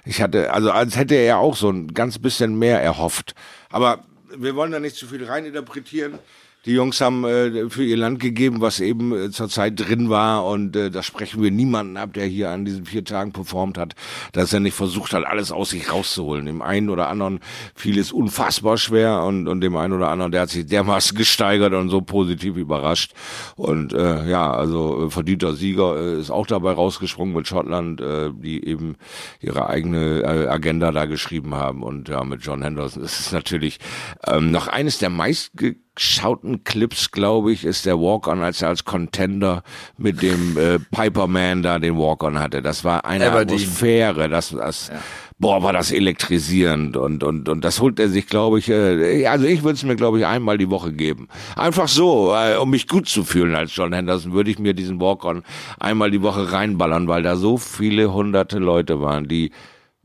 [0.05, 3.35] Ich hatte, also als hätte er auch so ein ganz bisschen mehr erhofft.
[3.69, 4.05] Aber
[4.37, 6.13] wir wollen da nicht zu viel reininterpretieren.
[6.65, 10.45] Die Jungs haben äh, für ihr Land gegeben, was eben äh, zurzeit drin war.
[10.45, 13.95] Und äh, da sprechen wir niemanden ab, der hier an diesen vier Tagen performt hat,
[14.33, 16.45] dass er nicht versucht hat, alles aus sich rauszuholen.
[16.45, 17.39] Dem einen oder anderen
[17.73, 21.73] fiel es unfassbar schwer und, und dem einen oder anderen, der hat sich dermaßen gesteigert
[21.73, 23.13] und so positiv überrascht.
[23.55, 28.31] Und äh, ja, also äh, verdienter Sieger äh, ist auch dabei rausgesprungen mit Schottland, äh,
[28.33, 28.97] die eben
[29.39, 31.81] ihre eigene äh, Agenda da geschrieben haben.
[31.81, 33.79] Und ja, mit John Henderson ist es natürlich
[34.25, 35.51] ähm, noch eines der meist
[35.97, 39.63] geschauten Clips, glaube ich, ist der Walk-On, als er als Contender
[39.97, 42.61] mit dem äh, Piperman da den Walk-On hatte.
[42.61, 43.57] Das war eine Aberdeen.
[43.57, 44.99] Atmosphäre, das, das ja.
[45.39, 49.45] boah, war das elektrisierend und und und das holt er sich, glaube ich, äh, also
[49.45, 51.27] ich würde es mir, glaube ich, einmal die Woche geben.
[51.55, 55.01] Einfach so, äh, um mich gut zu fühlen als John Henderson, würde ich mir diesen
[55.01, 55.43] Walk-On
[55.79, 59.51] einmal die Woche reinballern, weil da so viele hunderte Leute waren, die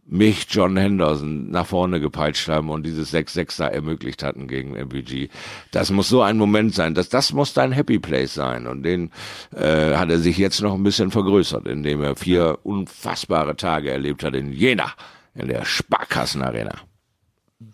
[0.06, 5.28] mich John Henderson nach vorne gepeitscht haben und dieses 6-6 da ermöglicht hatten gegen MVG.
[5.70, 6.94] Das muss so ein Moment sein.
[6.94, 8.66] Das, das muss dein Happy Place sein.
[8.66, 9.10] Und den
[9.54, 14.24] äh, hat er sich jetzt noch ein bisschen vergrößert, indem er vier unfassbare Tage erlebt
[14.24, 14.92] hat in Jena,
[15.34, 16.74] in der Sparkassenarena.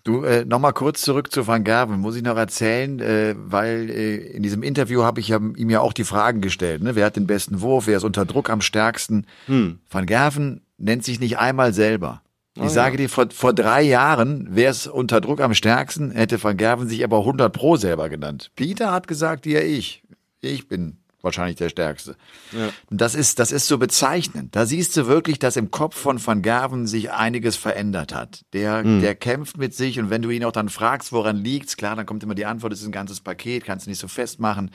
[0.05, 4.17] Du, äh, nochmal kurz zurück zu Van Gerven, muss ich noch erzählen, äh, weil äh,
[4.17, 6.95] in diesem Interview habe ich ja, ihm ja auch die Fragen gestellt, ne?
[6.95, 9.27] wer hat den besten Wurf, wer ist unter Druck am stärksten.
[9.47, 9.79] Hm.
[9.91, 12.23] Van Gerven nennt sich nicht einmal selber.
[12.55, 13.03] Ich oh, sage ja.
[13.03, 17.05] dir, vor, vor drei Jahren wäre es unter Druck am stärksten, hätte Van Gerven sich
[17.05, 18.51] aber 100 Pro selber genannt.
[18.57, 20.03] Peter hat gesagt, ja ich.
[20.41, 22.17] Ich bin wahrscheinlich der Stärkste.
[22.53, 22.71] Ja.
[22.91, 24.57] Das ist, das ist so bezeichnend.
[24.57, 28.45] Da siehst du wirklich, dass im Kopf von Van Gerven sich einiges verändert hat.
[28.53, 29.01] Der, mhm.
[29.03, 32.07] der kämpft mit sich und wenn du ihn auch dann fragst, woran liegt's, klar, dann
[32.07, 34.71] kommt immer die Antwort, es ist ein ganzes Paket, kannst du nicht so festmachen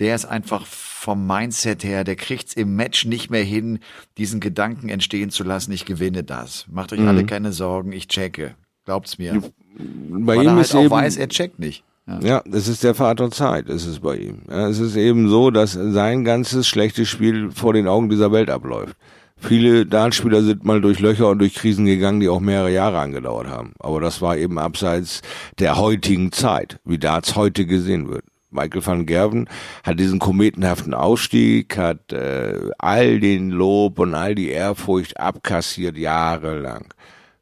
[0.00, 3.78] der ist einfach vom Mindset her, der kriegt's im Match nicht mehr hin,
[4.18, 6.66] diesen Gedanken entstehen zu lassen, ich gewinne das.
[6.70, 7.08] Macht euch mhm.
[7.08, 8.54] alle keine Sorgen, ich checke.
[8.86, 9.40] Glaubt's mir.
[9.78, 11.84] Bei Weil ihm er halt ist auch eben, weiß, er checkt nicht.
[12.06, 12.20] Ja.
[12.20, 14.42] ja, das ist der Vater Zeit, ist es bei ihm.
[14.48, 18.50] Ja, es ist eben so, dass sein ganzes schlechtes Spiel vor den Augen dieser Welt
[18.50, 18.96] abläuft.
[19.36, 23.48] Viele Dartspieler sind mal durch Löcher und durch Krisen gegangen, die auch mehrere Jahre angedauert
[23.48, 23.72] haben.
[23.78, 25.22] Aber das war eben abseits
[25.58, 28.24] der heutigen Zeit, wie Darts heute gesehen wird.
[28.50, 29.48] Michael van Gerven
[29.84, 36.86] hat diesen kometenhaften Ausstieg, hat äh, all den Lob und all die Ehrfurcht abkassiert jahrelang.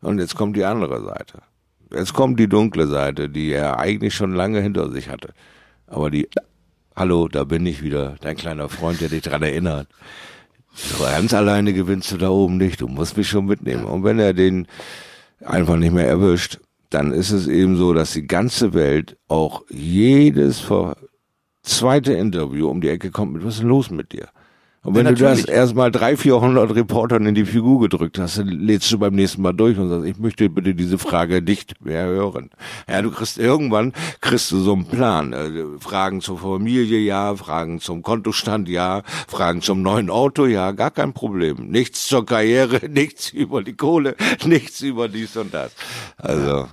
[0.00, 1.42] Und jetzt kommt die andere Seite.
[1.92, 5.32] Jetzt kommt die dunkle Seite, die er eigentlich schon lange hinter sich hatte.
[5.86, 6.28] Aber die,
[6.94, 9.88] hallo, da bin ich wieder, dein kleiner Freund, der dich dran erinnert.
[10.74, 13.84] So ganz alleine gewinnst du da oben nicht, du musst mich schon mitnehmen.
[13.84, 14.68] Und wenn er den
[15.44, 20.60] einfach nicht mehr erwischt, dann ist es eben so, dass die ganze Welt auch jedes
[21.62, 24.28] zweite Interview um die Ecke kommt mit, was ist los mit dir?
[24.84, 28.48] Und wenn ja, du das erstmal drei, vierhundert Reportern in die Figur gedrückt hast, dann
[28.48, 32.06] lädst du beim nächsten Mal durch und sagst, ich möchte bitte diese Frage nicht mehr
[32.06, 32.50] hören.
[32.88, 35.32] Ja, du kriegst irgendwann, kriegst du so einen Plan.
[35.32, 40.92] Äh, Fragen zur Familie, ja, Fragen zum Kontostand, ja, Fragen zum neuen Auto, ja, gar
[40.92, 41.68] kein Problem.
[41.68, 44.14] Nichts zur Karriere, nichts über die Kohle,
[44.46, 45.72] nichts über dies und das.
[46.16, 46.68] Also.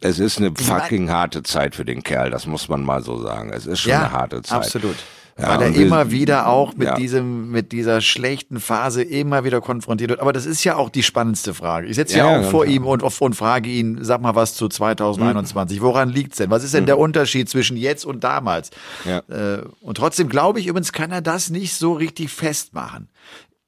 [0.00, 3.50] Es ist eine fucking harte Zeit für den Kerl, das muss man mal so sagen.
[3.54, 4.58] Es ist schon ja, eine harte Zeit.
[4.58, 4.96] Absolut.
[5.36, 10.20] Weil er immer wieder auch mit diesem, mit dieser schlechten Phase immer wieder konfrontiert wird.
[10.20, 11.88] Aber das ist ja auch die spannendste Frage.
[11.88, 15.80] Ich sitze ja, auch vor ihm und, und frage ihn, sag mal was zu 2021.
[15.80, 15.82] Mhm.
[15.82, 16.50] Woran liegt's denn?
[16.50, 16.86] Was ist denn mhm.
[16.86, 18.70] der Unterschied zwischen jetzt und damals?
[19.04, 23.08] Äh, und trotzdem glaube ich übrigens, kann er das nicht so richtig festmachen.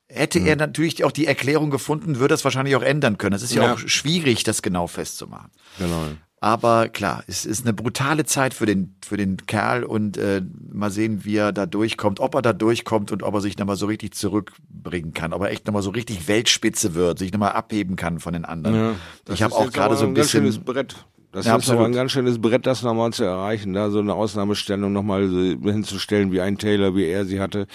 [0.09, 0.47] Hätte mhm.
[0.47, 3.35] er natürlich auch die Erklärung gefunden, würde das wahrscheinlich auch ändern können.
[3.35, 5.51] Es ist ja, ja, auch schwierig, das genau festzumachen.
[5.79, 6.05] Genau.
[6.47, 10.43] Aber klar, es ist eine brutale Zeit für den, für den Kerl und äh,
[10.73, 13.75] mal sehen, wie er da durchkommt, ob er da durchkommt und ob er sich nochmal
[13.75, 17.97] so richtig zurückbringen kann, ob er echt nochmal so richtig Weltspitze wird, sich nochmal abheben
[17.97, 18.77] kann von den anderen.
[18.77, 18.95] Ja,
[19.35, 20.43] ich habe auch gerade so ein bisschen.
[20.43, 21.05] Schönes Brett.
[21.37, 21.81] Das ja, ist absolut.
[21.81, 23.75] aber ein ganz schönes Brett, das nochmal zu erreichen.
[23.75, 27.67] Da so eine Ausnahmestellung nochmal hinzustellen, wie ein Taylor, wie er sie hatte,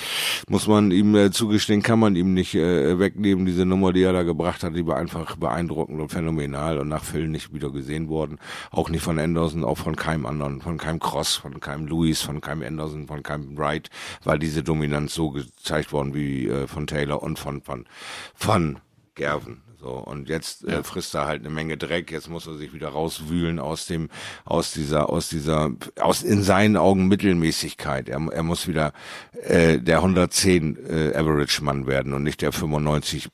[0.50, 3.46] muss man ihm äh, zugestehen, kann man ihm nicht äh, wegnehmen.
[3.46, 7.04] Diese Nummer, die er da gebracht hat, die war einfach beeindruckend und phänomenal und nach
[7.04, 8.40] Phil nicht wieder gesehen worden.
[8.72, 12.42] Auch nicht von Anderson, auch von keinem anderen, von keinem Cross, von keinem Lewis, von
[12.42, 13.92] keinem Anderson, von keinem Wright,
[14.24, 17.86] weil diese Dominanz so gezeigt worden wie äh, von Taylor und von, von,
[18.34, 18.80] von
[19.14, 19.62] Gerven.
[19.82, 22.90] So, und jetzt äh, frisst er halt eine Menge Dreck, jetzt muss er sich wieder
[22.90, 24.10] rauswühlen aus dem,
[24.46, 28.08] aus dieser, aus dieser, aus in seinen Augen Mittelmäßigkeit.
[28.08, 28.94] Er, er muss wieder
[29.42, 33.30] äh, der 110 äh, Average-Mann werden und nicht der 95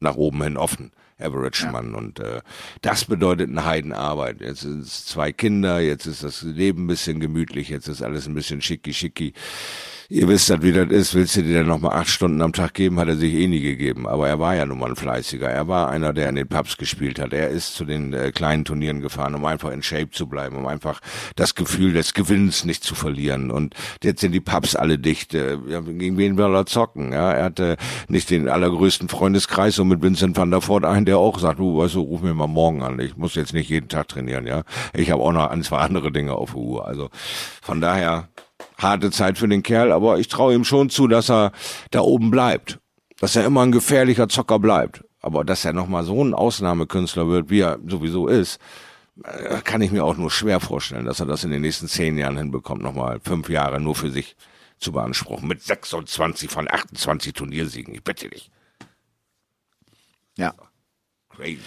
[0.00, 0.92] nach oben hin offen.
[1.18, 1.92] Average-Mann.
[1.92, 1.98] Ja.
[1.98, 2.42] Und äh,
[2.82, 4.40] das bedeutet eine Heidenarbeit.
[4.40, 8.28] Jetzt sind es zwei Kinder, jetzt ist das Leben ein bisschen gemütlich, jetzt ist alles
[8.28, 9.32] ein bisschen schicki-schicki
[10.10, 12.72] ihr wisst das, wie das ist, willst du dir dann nochmal acht Stunden am Tag
[12.72, 14.08] geben, hat er sich eh nie gegeben.
[14.08, 15.48] Aber er war ja nun mal ein Fleißiger.
[15.50, 17.34] Er war einer, der in den Pubs gespielt hat.
[17.34, 20.66] Er ist zu den äh, kleinen Turnieren gefahren, um einfach in Shape zu bleiben, um
[20.66, 21.00] einfach
[21.36, 23.50] das Gefühl des Gewinns nicht zu verlieren.
[23.50, 25.34] Und jetzt sind die Pubs alle dicht.
[25.34, 27.12] Äh, gegen wen will er zocken?
[27.12, 27.76] Ja, er hatte
[28.08, 31.78] nicht den allergrößten Freundeskreis und mit Vincent van der Voort einen, der auch sagt, du,
[31.78, 32.98] weißt du, ruf mir mal morgen an.
[32.98, 34.62] Ich muss jetzt nicht jeden Tag trainieren, ja.
[34.94, 36.86] Ich habe auch noch ein, zwei andere Dinge auf der Uhr.
[36.86, 37.10] Also
[37.60, 38.28] von daher
[38.78, 41.52] harte Zeit für den Kerl, aber ich traue ihm schon zu, dass er
[41.90, 42.78] da oben bleibt.
[43.20, 45.04] Dass er immer ein gefährlicher Zocker bleibt.
[45.20, 48.60] Aber dass er nochmal so ein Ausnahmekünstler wird, wie er sowieso ist,
[49.24, 52.16] äh, kann ich mir auch nur schwer vorstellen, dass er das in den nächsten zehn
[52.16, 54.36] Jahren hinbekommt, nochmal fünf Jahre nur für sich
[54.78, 55.48] zu beanspruchen.
[55.48, 57.94] Mit 26 von 28 Turniersiegen.
[57.94, 58.50] Ich bitte dich.
[60.36, 60.54] Ja.
[61.30, 61.58] Crazy.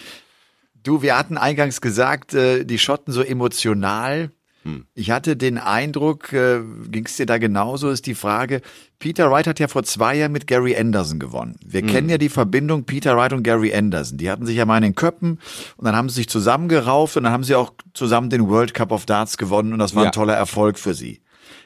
[0.82, 4.32] Du, wir hatten eingangs gesagt, äh, die Schotten so emotional.
[4.64, 4.86] Hm.
[4.94, 8.62] Ich hatte den Eindruck, äh, ging es dir da genauso, ist die Frage,
[9.00, 11.56] Peter Wright hat ja vor zwei Jahren mit Gary Anderson gewonnen.
[11.66, 11.88] Wir hm.
[11.88, 14.18] kennen ja die Verbindung Peter Wright und Gary Anderson.
[14.18, 15.40] Die hatten sich ja mal in den Köppen
[15.78, 18.92] und dann haben sie sich zusammengerauft und dann haben sie auch zusammen den World Cup
[18.92, 20.10] of Darts gewonnen und das war ja.
[20.10, 21.22] ein toller Erfolg für sie.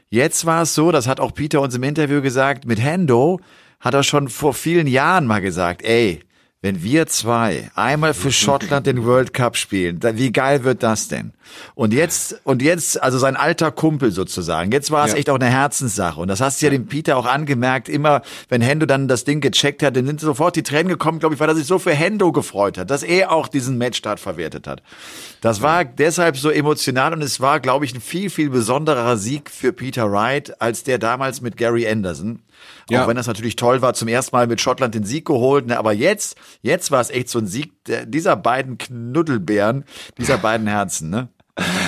[0.09, 3.39] Jetzt war es so, das hat auch Peter uns im Interview gesagt, mit Hendo
[3.79, 6.21] hat er schon vor vielen Jahren mal gesagt, ey,
[6.65, 11.31] wenn wir zwei einmal für Schottland den World Cup spielen, wie geil wird das denn?
[11.75, 15.19] Und jetzt, und jetzt, also sein alter Kumpel sozusagen, jetzt war es ja.
[15.19, 16.19] echt auch eine Herzenssache.
[16.19, 19.41] Und das hast du ja dem Peter auch angemerkt, immer, wenn Hendo dann das Ding
[19.41, 21.93] gecheckt hat, dann sind sofort die Tränen gekommen, glaube ich, weil er sich so für
[21.93, 24.81] Hendo gefreut hat, dass er auch diesen Matchstart verwertet hat.
[25.41, 29.51] Das war deshalb so emotional und es war, glaube ich, ein viel, viel besonderer Sieg
[29.51, 32.41] für Peter Wright als der damals mit Gary Anderson.
[32.89, 33.03] Ja.
[33.03, 35.67] Auch wenn das natürlich toll war, zum ersten Mal mit Schottland den Sieg geholt.
[35.67, 35.77] Ne?
[35.77, 37.73] Aber jetzt, jetzt war es echt so ein Sieg
[38.05, 39.85] dieser beiden Knuddelbären,
[40.17, 41.09] dieser beiden Herzen.
[41.09, 41.29] Ne?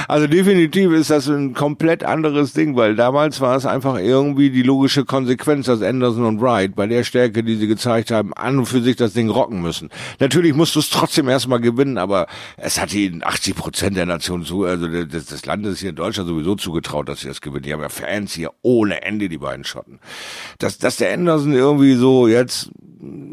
[0.08, 4.64] Also definitiv ist das ein komplett anderes Ding, weil damals war es einfach irgendwie die
[4.64, 8.66] logische Konsequenz, dass Anderson und Wright bei der Stärke, die sie gezeigt haben, an und
[8.66, 9.90] für sich das Ding rocken müssen.
[10.20, 14.46] Natürlich musst du es trotzdem erstmal gewinnen, aber es hat ihnen 80 Prozent der Nation
[14.46, 17.64] zu, also des, des Landes hier in Deutschland sowieso zugetraut, dass sie das gewinnen.
[17.64, 20.00] Die haben ja Fans hier ohne Ende, die beiden Schotten.
[20.60, 22.72] Dass, dass der Anderson irgendwie so jetzt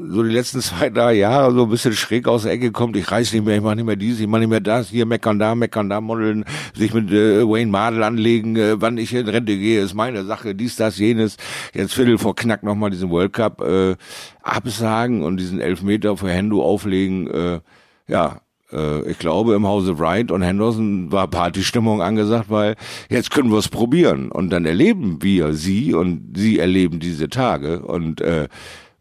[0.08, 3.10] so die letzten zwei, drei Jahre so ein bisschen schräg aus der Ecke kommt, ich
[3.10, 5.38] reiß nicht mehr, ich mache nicht mehr dies, ich mache nicht mehr das, hier meckern
[5.38, 6.44] da, meckern da, modeln,
[6.74, 10.54] sich mit äh, Wayne Mardell anlegen, äh, wann ich in Rente gehe, ist meine Sache,
[10.54, 11.36] dies, das, jenes,
[11.72, 13.96] jetzt Viertel vor Knack nochmal diesen World Cup äh,
[14.42, 17.60] absagen und diesen Elfmeter für Hendo auflegen, äh,
[18.08, 18.40] ja,
[18.72, 22.76] äh, ich glaube, im Hause Wright und Henderson war Partystimmung angesagt, weil
[23.08, 24.30] jetzt können wir es probieren.
[24.30, 27.80] Und dann erleben wir sie und sie erleben diese Tage.
[27.80, 28.48] Und äh,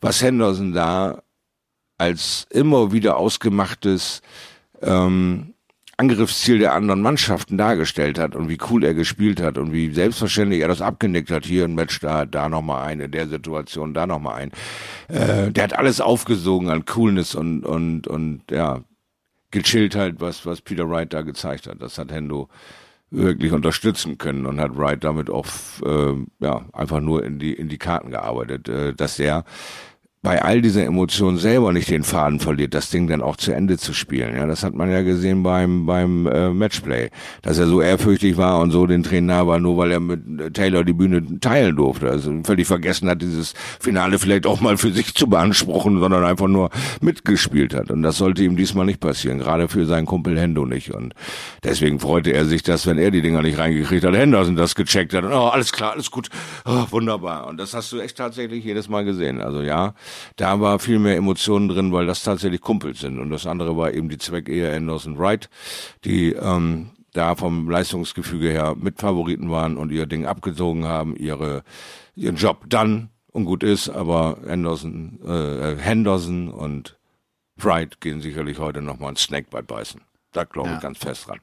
[0.02, 1.24] was Henderson da
[1.98, 4.22] als immer wieder ausgemachtes
[4.82, 5.54] ähm,
[5.98, 10.62] Angriffsziel der anderen Mannschaften dargestellt hat und wie cool er gespielt hat und wie selbstverständlich
[10.62, 11.46] er das abgenickt hat.
[11.46, 14.52] Hier ein Match, da, da nochmal ein, in der Situation, da nochmal ein.
[15.08, 18.82] Äh, der hat alles aufgesogen an Coolness und, und, und, ja,
[19.52, 21.82] gechillt halt, was, was Peter Wright da gezeigt hat.
[21.82, 22.50] Das hat Hendo
[23.12, 25.46] wirklich unterstützen können und hat Wright damit auch,
[25.86, 29.46] äh, ja, einfach nur in die, in die Karten gearbeitet, äh, dass er
[30.24, 33.78] bei all dieser Emotion selber nicht den Faden verliert, das Ding dann auch zu Ende
[33.78, 34.36] zu spielen.
[34.38, 37.10] Ja, das hat man ja gesehen beim beim äh, Matchplay,
[37.42, 40.86] dass er so ehrfürchtig war und so den Trainer war, nur weil er mit Taylor
[40.86, 42.10] die Bühne teilen durfte.
[42.10, 46.48] Also völlig vergessen hat, dieses Finale vielleicht auch mal für sich zu beanspruchen, sondern einfach
[46.48, 46.70] nur
[47.02, 47.92] mitgespielt hat.
[47.92, 50.94] Und das sollte ihm diesmal nicht passieren, gerade für seinen Kumpel Hendo nicht.
[50.94, 51.14] Und
[51.66, 55.14] deswegen freute er sich, dass wenn er die Dinger nicht reingekriegt hat, Henderson das gecheckt
[55.14, 55.26] hat.
[55.26, 56.30] Und, oh, alles klar, alles gut,
[56.64, 57.48] oh, wunderbar.
[57.48, 59.42] Und das hast du echt tatsächlich jedes Mal gesehen.
[59.42, 59.94] Also ja
[60.36, 63.20] da war viel mehr Emotionen drin, weil das tatsächlich Kumpels sind.
[63.20, 65.50] Und das andere war eben die Zweckehe Anderson Wright,
[66.06, 71.64] die ähm, da vom Leistungsgefüge her Mitfavoriten waren und ihr Ding abgezogen haben, ihre
[72.16, 76.98] ihren Job dann und gut ist, aber Anderson, äh, Henderson und
[77.58, 80.02] Wright gehen sicherlich heute nochmal einen Snackbite beißen.
[80.32, 80.82] Da glaube ich ja.
[80.82, 81.40] ganz fest dran.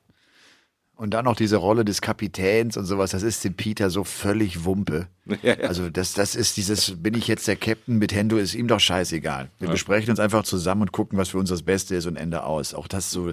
[1.00, 4.66] Und dann noch diese Rolle des Kapitäns und sowas, das ist dem Peter so völlig
[4.66, 5.06] Wumpe.
[5.42, 5.68] Ja, ja.
[5.68, 8.80] Also das, das ist dieses, bin ich jetzt der Captain mit Hendo, ist ihm doch
[8.80, 9.48] scheißegal.
[9.60, 9.72] Wir ja.
[9.72, 12.74] besprechen uns einfach zusammen und gucken, was für uns das Beste ist und Ende aus.
[12.74, 13.32] Auch das so,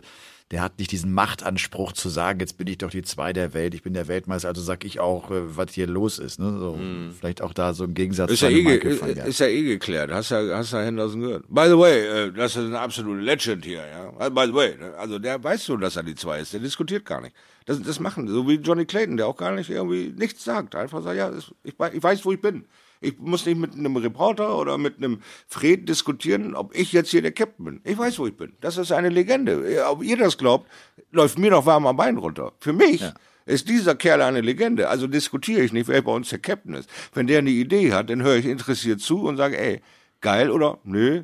[0.52, 3.74] der hat nicht diesen Machtanspruch zu sagen, jetzt bin ich doch die zwei der Welt,
[3.74, 6.40] ich bin der Weltmeister, also sag ich auch, äh, was hier los ist.
[6.40, 6.58] Ne?
[6.58, 7.14] So, hm.
[7.20, 10.32] Vielleicht auch da so im Gegensatz ist zu ja, eh, ist ja eh geklärt, hast
[10.32, 11.44] ja, hast ja Henderson gehört.
[11.50, 14.30] By the way, äh, das ist eine absolute Legend hier, ja.
[14.30, 14.94] By the way, ne?
[14.98, 17.36] also der weiß schon, dass er die zwei ist, der diskutiert gar nicht.
[17.66, 20.76] Das, das machen, so wie Johnny Clayton, der auch gar nicht irgendwie nichts sagt.
[20.76, 21.30] Einfach sagt, ja,
[21.64, 22.64] ich weiß, wo ich bin.
[23.02, 27.22] Ich muss nicht mit einem Reporter oder mit einem Fred diskutieren, ob ich jetzt hier
[27.22, 27.82] der Captain bin.
[27.84, 28.54] Ich weiß, wo ich bin.
[28.62, 29.86] Das ist eine Legende.
[29.88, 30.70] Ob ihr das glaubt,
[31.12, 32.54] läuft mir noch warm am Bein runter.
[32.60, 33.14] Für mich ja.
[33.46, 34.90] ist dieser Kerl eine Legende.
[34.90, 36.90] Also diskutiere ich nicht, wer bei uns der Captain ist.
[37.14, 39.82] Wenn der eine Idee hat, dann höre ich interessiert zu und sage, ey,
[40.22, 41.24] geil oder nö,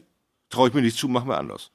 [0.49, 1.71] traue ich mir nicht zu, machen wir anders.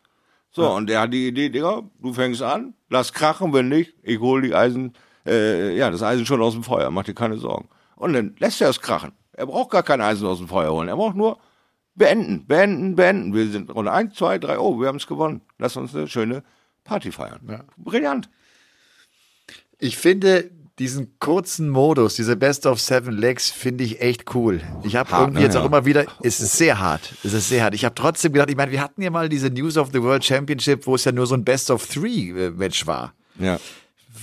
[0.51, 0.69] So, ja.
[0.69, 4.43] und der hat die Idee, Digga, du fängst an, lass krachen, wenn nicht, ich hole
[4.43, 4.95] die Eisen,
[5.27, 7.69] äh, ja, das Eisen schon aus dem Feuer, mach dir keine Sorgen.
[7.97, 9.13] Und dann lässt er es krachen.
[9.39, 10.89] Er braucht gar kein Eisen aus dem Feuer holen.
[10.89, 11.39] Er braucht nur
[11.95, 13.33] beenden, beenden, beenden.
[13.33, 14.59] Wir sind Runde eins, zwei, drei.
[14.59, 15.43] Oh, wir haben es gewonnen.
[15.59, 16.43] Lass uns eine schöne
[16.83, 17.39] Party feiern.
[17.49, 17.61] Ja.
[17.77, 18.29] Brillant.
[19.79, 24.61] Ich finde diesen kurzen Modus, diese Best of Seven Legs, finde ich echt cool.
[24.83, 25.45] Ich habe irgendwie ne?
[25.45, 25.61] jetzt ja.
[25.61, 27.75] auch immer wieder, es ist sehr hart, es ist sehr hart.
[27.75, 30.25] Ich habe trotzdem gedacht, ich meine, wir hatten ja mal diese News of the World
[30.25, 33.15] Championship, wo es ja nur so ein Best of Three äh, Match war.
[33.39, 33.61] Ja.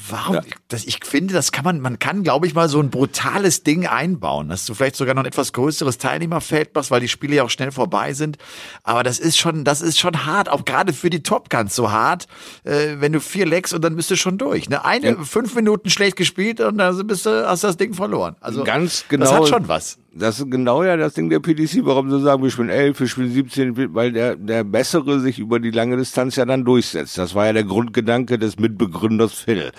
[0.09, 0.35] Warum?
[0.35, 0.41] Ja.
[0.67, 3.87] Das, ich finde, das kann man, man kann, glaube ich, mal so ein brutales Ding
[3.87, 7.43] einbauen, dass du vielleicht sogar noch ein etwas größeres Teilnehmerfeld machst, weil die Spiele ja
[7.43, 8.37] auch schnell vorbei sind.
[8.83, 11.91] Aber das ist schon, das ist schon hart, auch gerade für die Top Guns so
[11.91, 12.27] hart,
[12.63, 14.69] äh, wenn du vier Lecks und dann bist du schon durch.
[14.69, 14.83] Ne?
[14.83, 15.23] Eine, ja.
[15.23, 18.35] fünf Minuten schlecht gespielt und dann bist du, hast das Ding verloren.
[18.41, 19.25] Also ganz genau.
[19.25, 19.97] Das hat schon was.
[20.17, 23.07] Das ist genau ja das Ding der PDC, warum sie sagen, wir spielen 11, wir
[23.07, 27.17] spielen 17, weil der, der Bessere sich über die lange Distanz ja dann durchsetzt.
[27.17, 29.73] Das war ja der Grundgedanke des Mitbegründers Phil.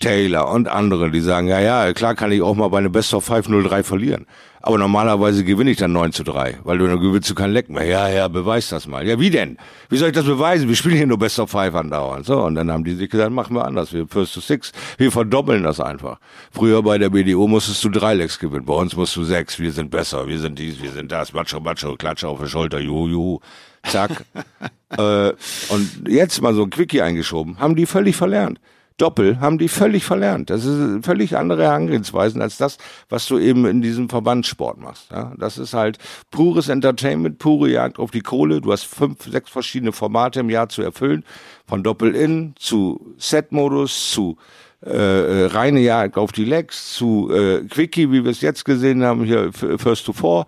[0.00, 3.12] Taylor und andere, die sagen, ja, ja, klar kann ich auch mal bei einem Best
[3.12, 4.26] of 503 verlieren.
[4.62, 7.68] Aber normalerweise gewinne ich dann 9 zu 3, weil du dann gewinnst du kein Leck
[7.68, 7.84] mehr.
[7.84, 9.06] Ja, ja, beweis das mal.
[9.06, 9.58] Ja, wie denn?
[9.90, 10.68] Wie soll ich das beweisen?
[10.68, 12.24] Wir spielen hier nur Best of 5 andauernd.
[12.24, 13.92] So, und dann haben die sich gesagt, machen wir anders.
[13.92, 14.72] Wir First to Six.
[14.96, 16.18] Wir verdoppeln das einfach.
[16.50, 18.64] Früher bei der BDO musstest du drei Lecks gewinnen.
[18.64, 19.58] Bei uns musst du sechs.
[19.58, 20.26] Wir sind besser.
[20.26, 21.32] Wir sind dies, wir sind das.
[21.34, 22.80] Macho, Macho, Klatsche auf der Schulter.
[22.80, 23.38] Juhu, juhu.
[23.84, 24.24] Zack.
[24.96, 25.32] äh,
[25.68, 27.58] und jetzt mal so ein Quickie eingeschoben.
[27.58, 28.60] Haben die völlig verlernt.
[29.00, 30.50] Doppel haben die völlig verlernt.
[30.50, 32.76] Das ist völlig andere Herangehensweisen als das,
[33.08, 35.10] was du eben in diesem Verbandssport machst.
[35.10, 35.98] Ja, das ist halt
[36.30, 38.60] pures Entertainment, pure Jagd auf die Kohle.
[38.60, 41.24] Du hast fünf, sechs verschiedene Formate im Jahr zu erfüllen.
[41.66, 44.36] Von Doppel-In zu Set-Modus zu
[44.84, 49.04] äh, äh, reine Jagd auf die Legs zu äh, Quickie, wie wir es jetzt gesehen
[49.04, 50.46] haben, hier First to Four.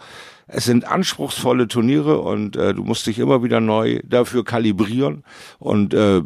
[0.55, 5.25] Es sind anspruchsvolle Turniere und äh, du musst dich immer wieder neu dafür kalibrieren.
[5.59, 6.21] Und äh,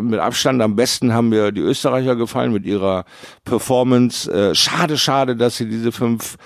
[0.00, 3.04] mit Abstand am besten haben mir die Österreicher gefallen mit ihrer
[3.44, 4.30] Performance.
[4.30, 6.36] Äh, schade, schade, dass sie diese fünf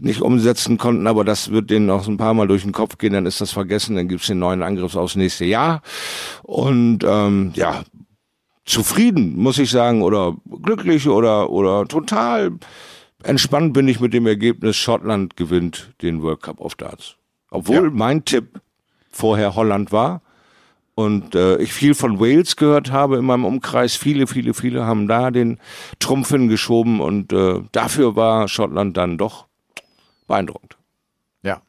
[0.00, 3.12] nicht umsetzen konnten, aber das wird denen noch ein paar Mal durch den Kopf gehen,
[3.12, 5.82] dann ist das vergessen, dann gibt's den neuen Angriff aufs nächste Jahr.
[6.42, 7.82] Und ähm, ja,
[8.64, 12.52] zufrieden, muss ich sagen, oder glücklich oder, oder total
[13.22, 17.16] Entspannt bin ich mit dem Ergebnis, Schottland gewinnt den World Cup of Darts.
[17.50, 17.90] Obwohl ja.
[17.90, 18.60] mein Tipp
[19.10, 20.22] vorher Holland war
[20.94, 23.96] und äh, ich viel von Wales gehört habe in meinem Umkreis.
[23.96, 25.58] Viele, viele, viele haben da den
[26.00, 29.46] Trumpf hingeschoben und äh, dafür war Schottland dann doch
[30.26, 30.76] beeindruckend.
[31.42, 31.62] Ja.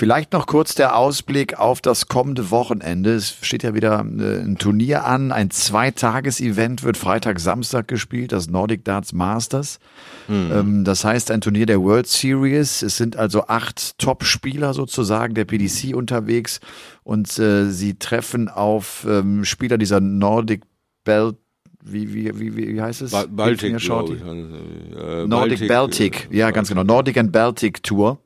[0.00, 3.12] Vielleicht noch kurz der Ausblick auf das kommende Wochenende.
[3.12, 5.30] Es steht ja wieder äh, ein Turnier an.
[5.30, 9.78] Ein Zweitages-Event wird Freitag, Samstag gespielt, das Nordic Darts Masters.
[10.26, 10.84] Mhm.
[10.84, 12.80] Das heißt, ein Turnier der World Series.
[12.80, 16.60] Es sind also acht Top-Spieler sozusagen der PDC unterwegs
[17.02, 20.62] und äh, sie treffen auf ähm, Spieler dieser Nordic
[21.04, 21.36] Belt
[21.84, 23.10] wie, wie, wie, wie heißt es?
[23.10, 23.76] Baltic,
[24.16, 24.22] ich.
[24.22, 26.84] Äh, Nordic Baltic, Baltic, ja, ganz genau.
[26.84, 28.18] Nordic and Baltic Tour.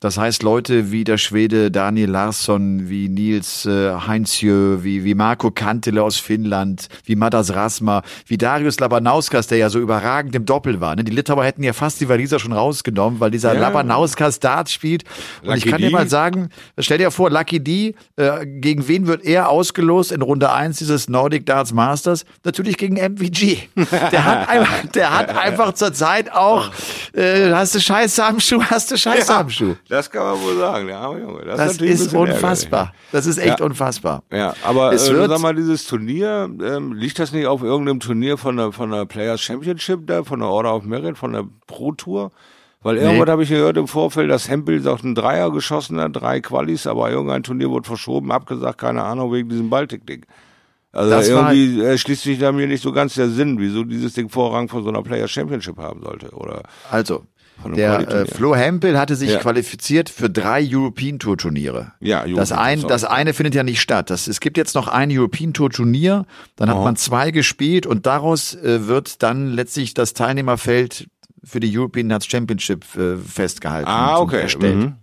[0.00, 5.50] Das heißt, Leute wie der Schwede Daniel Larsson, wie Nils äh, Heinzjö, wie, wie Marco
[5.50, 10.82] Kantele aus Finnland, wie Madas Rasma, wie Darius Labanauskas, der ja so überragend im Doppel
[10.82, 10.96] war.
[10.96, 11.04] Ne?
[11.04, 13.60] Die Litauer hätten ja fast die Waliser schon rausgenommen, weil dieser ja.
[13.60, 15.04] Labanauskas Dart spielt.
[15.40, 15.86] Und Lucky ich kann D.
[15.86, 20.20] dir mal sagen, stell dir vor, Lucky D, äh, gegen wen wird er ausgelost in
[20.20, 22.26] Runde eins dieses Nordic Darts Masters?
[22.44, 23.68] Natürlich gegen MVG.
[24.12, 26.70] Der hat einfach, der hat einfach zur Zeit auch,
[27.14, 29.40] äh, hast du Scheiße am Schuh, hast du Scheiße ja.
[29.40, 29.74] am Schuh.
[29.88, 31.44] Das kann man wohl sagen, der arme Junge.
[31.44, 32.80] Das, das ist, ist unfassbar.
[32.80, 33.10] Ärgerlich.
[33.12, 33.66] Das ist echt ja.
[33.66, 34.22] unfassbar.
[34.32, 38.36] Ja, aber es äh, sag mal, dieses Turnier, ähm, liegt das nicht auf irgendeinem Turnier
[38.36, 41.92] von der, von der Players Championship da, von der Order of Merit, von der Pro
[41.92, 42.32] Tour?
[42.82, 43.32] Weil irgendwas nee.
[43.32, 47.10] habe ich gehört im Vorfeld, dass Hempel sagt, ein Dreier geschossen hat, drei Qualis, aber
[47.10, 50.24] irgendein Turnier wurde verschoben, abgesagt, keine Ahnung, wegen diesem Baltic-Ding.
[50.92, 54.14] Also das irgendwie äh, schließt sich da mir nicht so ganz der Sinn, wieso dieses
[54.14, 56.62] Ding Vorrang von so einer Players Championship haben sollte, oder?
[56.90, 57.24] Also,
[57.64, 59.38] der äh, Flo Hempel hatte sich ja.
[59.38, 61.92] qualifiziert für drei European Tour Turniere.
[62.00, 64.10] Ja, European das, ein, das eine findet ja nicht statt.
[64.10, 66.26] Das, es gibt jetzt noch ein European Tour Turnier,
[66.56, 66.84] dann hat oh.
[66.84, 71.08] man zwei gespielt und daraus äh, wird dann letztlich das Teilnehmerfeld
[71.42, 73.88] für die European Darts Championship äh, festgehalten.
[73.88, 74.42] Ah, okay.
[74.42, 74.76] Erstellt.
[74.76, 74.94] Mhm.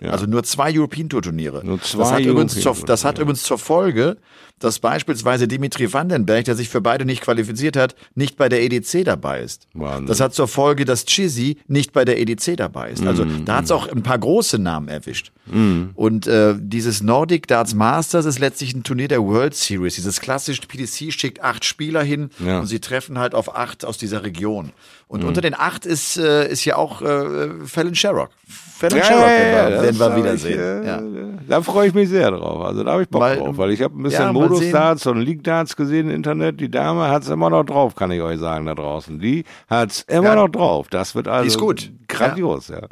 [0.00, 0.10] Ja.
[0.10, 1.64] Also nur zwei European Tour Turniere.
[1.64, 4.16] Nur zwei das hat, übrigens zur, das hat übrigens zur Folge,
[4.58, 9.04] dass beispielsweise Dimitri Vandenberg, der sich für beide nicht qualifiziert hat, nicht bei der EDC
[9.04, 9.66] dabei ist.
[9.74, 10.06] Wahnsinn.
[10.06, 13.04] Das hat zur Folge, dass Chizzy nicht bei der EDC dabei ist.
[13.06, 15.32] Also mm, da hat es auch ein paar große Namen erwischt.
[15.46, 15.86] Mm.
[15.94, 19.96] Und äh, dieses Nordic Darts Masters ist letztlich ein Turnier der World Series.
[19.96, 22.60] Dieses klassische PDC schickt acht Spieler hin ja.
[22.60, 24.70] und sie treffen halt auf acht aus dieser Region.
[25.08, 25.26] Und mm.
[25.26, 28.30] unter den acht ist, äh, ist ja auch äh, Fallon Sherrock.
[28.78, 30.82] Fallon ja, Sherrock ja, werden wir, werden wir wiedersehen.
[30.82, 32.64] Ich, äh, da freue ich mich sehr drauf.
[32.64, 35.76] Also da habe ich Bock weil, drauf, weil ich habe ein bisschen Modus-Darts und League-Darts
[35.76, 36.60] gesehen im Internet.
[36.60, 39.18] Die Dame hat's immer noch drauf, kann ich euch sagen, da draußen.
[39.18, 40.34] Die hat's immer ja.
[40.36, 40.88] noch drauf.
[40.88, 41.92] Das wird also ist gut.
[42.08, 42.82] grandios, ja.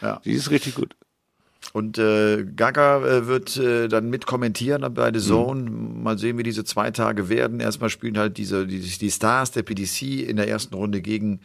[0.00, 0.20] ja.
[0.24, 0.94] Die ist richtig gut.
[1.72, 5.70] Und äh, Gaga äh, wird äh, dann mit kommentieren bei The Zone.
[5.70, 6.02] Mhm.
[6.02, 7.60] Mal sehen, wie diese zwei Tage werden.
[7.60, 11.40] Erstmal spielen halt diese die, die Stars der PDC in der ersten Runde gegen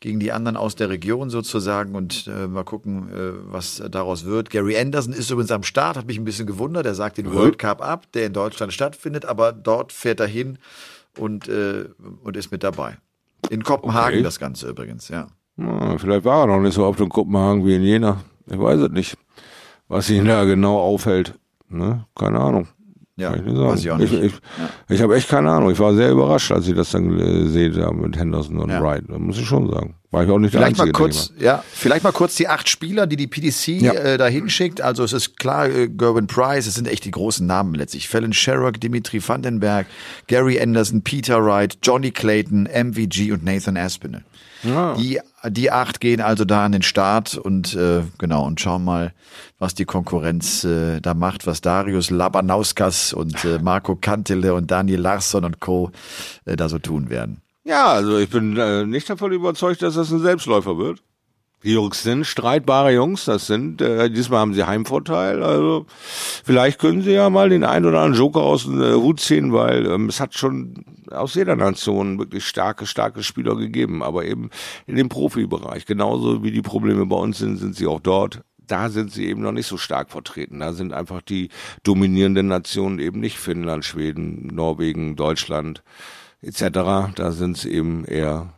[0.00, 4.50] gegen die anderen aus der Region sozusagen und äh, mal gucken, äh, was daraus wird.
[4.50, 6.86] Gary Anderson ist übrigens am Start, hat mich ein bisschen gewundert.
[6.86, 7.34] Er sagt den mhm.
[7.34, 10.58] World Cup ab, der in Deutschland stattfindet, aber dort fährt er hin
[11.18, 11.84] und, äh,
[12.22, 12.96] und ist mit dabei.
[13.50, 14.22] In Kopenhagen okay.
[14.22, 15.28] das Ganze übrigens, ja.
[15.56, 15.98] ja.
[15.98, 18.22] Vielleicht war er noch nicht so oft in Kopenhagen wie in Jena.
[18.46, 19.16] Ich weiß es nicht,
[19.90, 21.34] was ihn da genau aufhält.
[21.68, 22.06] Ne?
[22.14, 22.68] Keine Ahnung.
[23.16, 24.12] Ja, ich weiß ich auch nicht.
[24.14, 24.70] Ich, ich, ja.
[24.88, 25.70] ich habe echt keine Ahnung.
[25.70, 28.82] Ich war sehr überrascht, als ich das dann gesehen habe mit Henderson und ja.
[28.82, 29.04] Wright.
[29.08, 29.96] Da muss ich schon sagen.
[30.10, 30.98] War ich auch nicht vielleicht der Einzige.
[30.98, 33.92] Mal kurz, ja, vielleicht mal kurz die acht Spieler, die die PDC ja.
[33.92, 34.80] äh, da hinschickt.
[34.80, 38.08] Also es ist klar, äh, Gerwin Price, es sind echt die großen Namen letztlich.
[38.08, 39.86] Fallon Sherrock, Dimitri Vandenberg,
[40.26, 44.24] Gary Anderson, Peter Wright, Johnny Clayton, MVG und Nathan Aspinall.
[44.62, 44.94] Ja.
[44.94, 49.12] Die, die acht gehen also da an den Start und äh, genau und schauen mal,
[49.58, 55.00] was die Konkurrenz äh, da macht, was Darius Labanauskas und äh, Marco Kantele und Daniel
[55.00, 55.90] Larsson und Co.
[56.44, 57.40] Äh, da so tun werden.
[57.64, 61.02] Ja, also ich bin äh, nicht davon überzeugt, dass das ein Selbstläufer wird.
[61.62, 65.84] Die Jungs sind streitbare Jungs, das sind, äh, diesmal haben sie Heimvorteil, also
[66.42, 69.52] vielleicht können sie ja mal den ein oder anderen Joker aus dem äh, Hut ziehen,
[69.52, 74.48] weil ähm, es hat schon aus jeder Nation wirklich starke, starke Spieler gegeben, aber eben
[74.86, 78.40] in dem Profibereich, genauso wie die Probleme bei uns sind, sind sie auch dort.
[78.66, 80.60] Da sind sie eben noch nicht so stark vertreten.
[80.60, 81.48] Da sind einfach die
[81.82, 85.82] dominierenden Nationen eben nicht Finnland, Schweden, Norwegen, Deutschland
[86.40, 87.12] etc.
[87.16, 88.54] Da sind es eben eher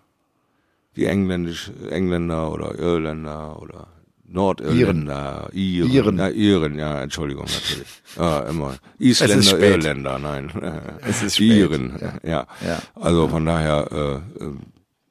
[0.96, 3.88] die Engländisch, Engländer oder Irländer oder
[4.26, 5.90] Nordirländer, Iren.
[5.90, 6.18] Iren.
[6.18, 7.88] Ja, Iren, ja, Entschuldigung, natürlich.
[8.16, 8.76] Ja, immer.
[8.98, 10.50] Isländer, Irländer, nein.
[11.06, 11.70] Es ist spät.
[11.70, 12.12] Iren, ja.
[12.22, 12.46] ja.
[12.66, 12.82] ja.
[12.94, 14.52] Also von daher, äh, äh,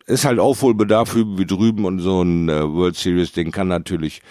[0.07, 4.21] ist halt Aufholbedarf wie drüben und so ein äh, World Series Ding kann natürlich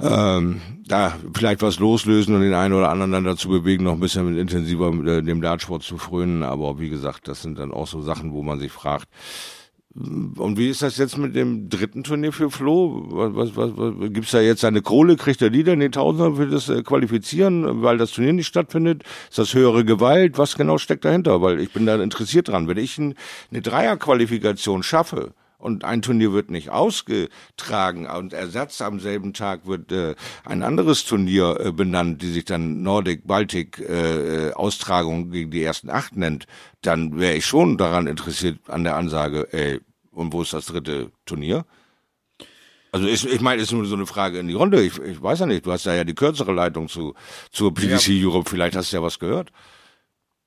[0.00, 4.00] ähm, da vielleicht was loslösen und den einen oder anderen dann dazu bewegen, noch ein
[4.00, 6.42] bisschen intensiver mit, äh, dem Dartsport zu frönen.
[6.42, 9.08] Aber wie gesagt, das sind dann auch so Sachen, wo man sich fragt,
[9.92, 13.06] und wie ist das jetzt mit dem dritten Turnier für Flo?
[13.10, 15.16] Was, was, was, gibt's da jetzt eine Kohle?
[15.16, 19.02] Kriegt er die dann die Tausender für das äh, Qualifizieren, weil das Turnier nicht stattfindet?
[19.28, 20.38] Ist das höhere Gewalt?
[20.38, 21.42] Was genau steckt dahinter?
[21.42, 22.68] Weil ich bin da interessiert dran.
[22.68, 23.14] Wenn ich ein,
[23.50, 29.92] eine Dreierqualifikation schaffe und ein Turnier wird nicht ausgetragen und Ersatz am selben Tag wird
[29.92, 35.50] äh, ein anderes Turnier äh, benannt, die sich dann Nordic Baltic äh, äh Austragung gegen
[35.50, 36.46] die ersten acht nennt,
[36.82, 39.80] dann wäre ich schon daran interessiert an der Ansage, ey,
[40.10, 41.64] und wo ist das dritte Turnier?
[42.92, 44.82] Also ich, ich meine, ist nur so eine Frage in die Runde.
[44.82, 47.14] Ich, ich weiß ja nicht, du hast ja, ja die kürzere Leitung zu
[47.50, 48.28] zur PDC ja.
[48.28, 49.52] Europe, vielleicht hast du ja was gehört.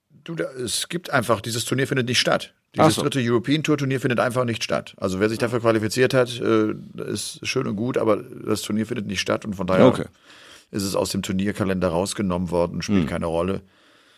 [0.09, 2.53] Du, da, es gibt einfach, dieses Turnier findet nicht statt.
[2.75, 3.03] Dieses so.
[3.03, 4.95] dritte European Tour Turnier findet einfach nicht statt.
[4.97, 6.73] Also wer sich dafür qualifiziert hat, äh,
[7.05, 10.05] ist schön und gut, aber das Turnier findet nicht statt und von daher okay.
[10.71, 13.09] ist es aus dem Turnierkalender rausgenommen worden, spielt hm.
[13.09, 13.61] keine Rolle.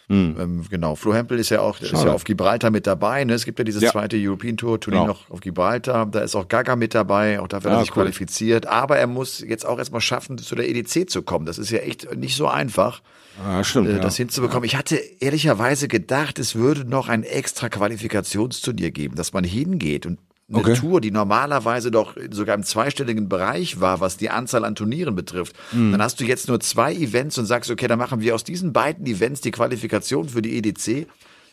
[0.08, 0.36] Mhm.
[0.39, 0.95] Ähm, genau.
[0.95, 3.24] Flo Hempel ist ja auch ist ja auf Gibraltar mit dabei.
[3.24, 3.34] Ne?
[3.34, 3.91] Es gibt ja dieses ja.
[3.91, 5.14] zweite European Tour Turnier genau.
[5.14, 6.06] noch auf Gibraltar.
[6.06, 7.39] Da ist auch Gaga mit dabei.
[7.39, 8.03] Auch dafür ja, hat er sich cool.
[8.03, 8.68] qualifiziert.
[8.68, 11.45] Aber er muss jetzt auch erstmal schaffen, zu der EDC zu kommen.
[11.45, 13.01] Das ist ja echt nicht so einfach.
[13.43, 14.66] Ja, stimmt, äh, das hinzubekommen.
[14.66, 20.20] Ich hatte ehrlicherweise gedacht, es würde noch ein extra Qualifikationsturnier geben, dass man hingeht und
[20.48, 20.74] eine okay.
[20.76, 25.56] Tour, die normalerweise doch sogar im zweistelligen Bereich war, was die Anzahl an Turnieren betrifft,
[25.72, 25.91] mhm.
[25.91, 28.72] dann hast du jetzt nur zwei Events und sagst, okay, dann machen wir aus diesen
[28.72, 31.08] beiden Events die Qualifikation für die EDC.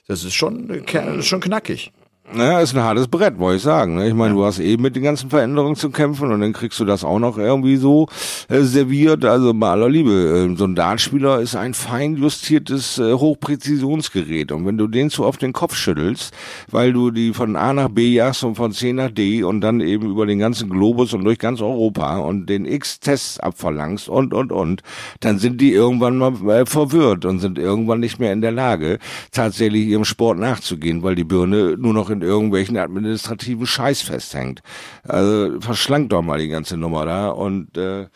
[0.09, 1.93] Das ist schon, äh, schon knackig.
[2.31, 3.97] Naja, ist ein hartes Brett, wollte ich sagen.
[3.97, 4.07] Ne?
[4.07, 6.85] Ich meine, du hast eben mit den ganzen Veränderungen zu kämpfen und dann kriegst du
[6.85, 8.07] das auch noch irgendwie so
[8.49, 9.25] äh, serviert.
[9.25, 10.13] Also bei aller Liebe,
[10.53, 14.53] äh, so ein Dartspieler ist ein fein justiertes äh, Hochpräzisionsgerät.
[14.53, 16.33] Und wenn du den zu oft den Kopf schüttelst,
[16.71, 19.81] weil du die von A nach B jagst und von C nach D und dann
[19.81, 24.53] eben über den ganzen Globus und durch ganz Europa und den X-Tests abverlangst und, und,
[24.53, 24.83] und,
[25.19, 29.01] dann sind die irgendwann mal verwirrt und sind irgendwann nicht mehr in der Lage,
[29.33, 34.63] tatsächlich ihrem Sport nachzugehen, weil die Birne nur noch in irgendwelchen administrativen Scheiß festhängt.
[35.03, 38.07] Also verschlankt doch mal die ganze Nummer da und äh,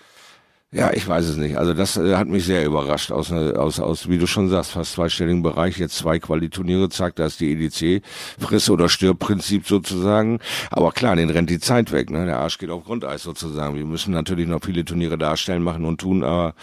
[0.73, 1.57] ja, ich weiß es nicht.
[1.57, 3.13] Also das äh, hat mich sehr überrascht.
[3.13, 7.21] Aus, äh, aus, aus, wie du schon sagst, fast zweistelligen Bereich jetzt zwei Qualiturniere zeigt,
[7.21, 8.03] da ist die EDC
[8.39, 10.41] Friss- oder Stirb-Prinzip sozusagen.
[10.71, 12.11] Aber klar, den rennt die Zeit weg.
[12.11, 12.27] Ne?
[12.27, 13.77] Der Arsch geht auf Grundeis sozusagen.
[13.77, 16.25] Wir müssen natürlich noch viele Turniere darstellen, machen und tun.
[16.25, 16.55] Aber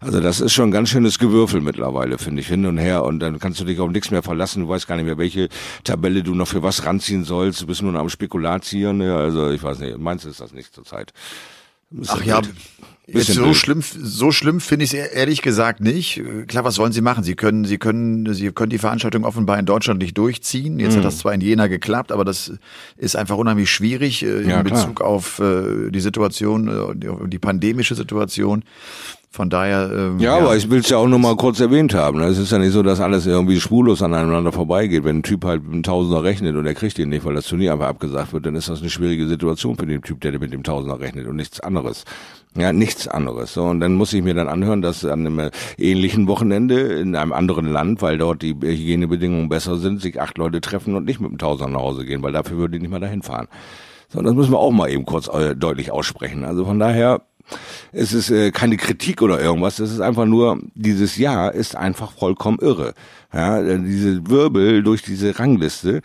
[0.00, 3.04] also das ist schon ein ganz schönes Gewürfel mittlerweile, finde ich, hin und her.
[3.04, 4.64] Und dann kannst du dich auf nichts mehr verlassen.
[4.64, 5.48] Du weißt gar nicht mehr, welche
[5.84, 7.62] Tabelle du noch für was ranziehen sollst.
[7.62, 9.00] Du bist nur noch am Spekulatieren.
[9.00, 9.98] Ja, also ich weiß nicht.
[9.98, 11.12] Meinst du ist das nicht zurzeit?
[12.08, 12.42] Ach ja,
[13.08, 16.22] Jetzt so schlimm, so schlimm finde ich es ehrlich gesagt nicht.
[16.46, 17.24] Klar, was sollen sie machen?
[17.24, 20.78] Sie können, sie können, sie können die Veranstaltung offenbar in Deutschland nicht durchziehen.
[20.78, 20.98] Jetzt mhm.
[20.98, 22.52] hat das zwar in Jena geklappt, aber das
[22.96, 25.08] ist einfach unheimlich schwierig äh, ja, in Bezug klar.
[25.08, 28.62] auf äh, die Situation, äh, die pandemische Situation.
[29.34, 29.90] Von daher.
[29.90, 32.18] Ähm, ja, ja, aber ich will es ja auch nur mal kurz erwähnt haben.
[32.18, 32.26] Ne?
[32.26, 35.04] Es ist ja nicht so, dass alles irgendwie spurlos aneinander vorbeigeht.
[35.04, 37.46] Wenn ein Typ halt mit einem Tausender rechnet und er kriegt ihn nicht, weil das
[37.46, 40.52] Turnier einfach abgesagt wird, dann ist das eine schwierige Situation für den Typ, der mit
[40.52, 42.04] dem Tausender rechnet und nichts anderes.
[42.56, 43.54] Ja, nichts anderes.
[43.54, 47.32] So, und dann muss ich mir dann anhören, dass an einem ähnlichen Wochenende in einem
[47.32, 51.30] anderen Land, weil dort die Hygienebedingungen besser sind, sich acht Leute treffen und nicht mit
[51.30, 53.48] dem Tausender nach Hause gehen, weil dafür würde ich nicht mal dahin fahren.
[54.08, 56.44] So, das müssen wir auch mal eben kurz äh, deutlich aussprechen.
[56.44, 57.22] Also von daher,
[57.92, 62.12] es ist äh, keine Kritik oder irgendwas, es ist einfach nur, dieses Jahr ist einfach
[62.12, 62.92] vollkommen irre.
[63.32, 66.02] Ja, äh, diese Wirbel durch diese Rangliste,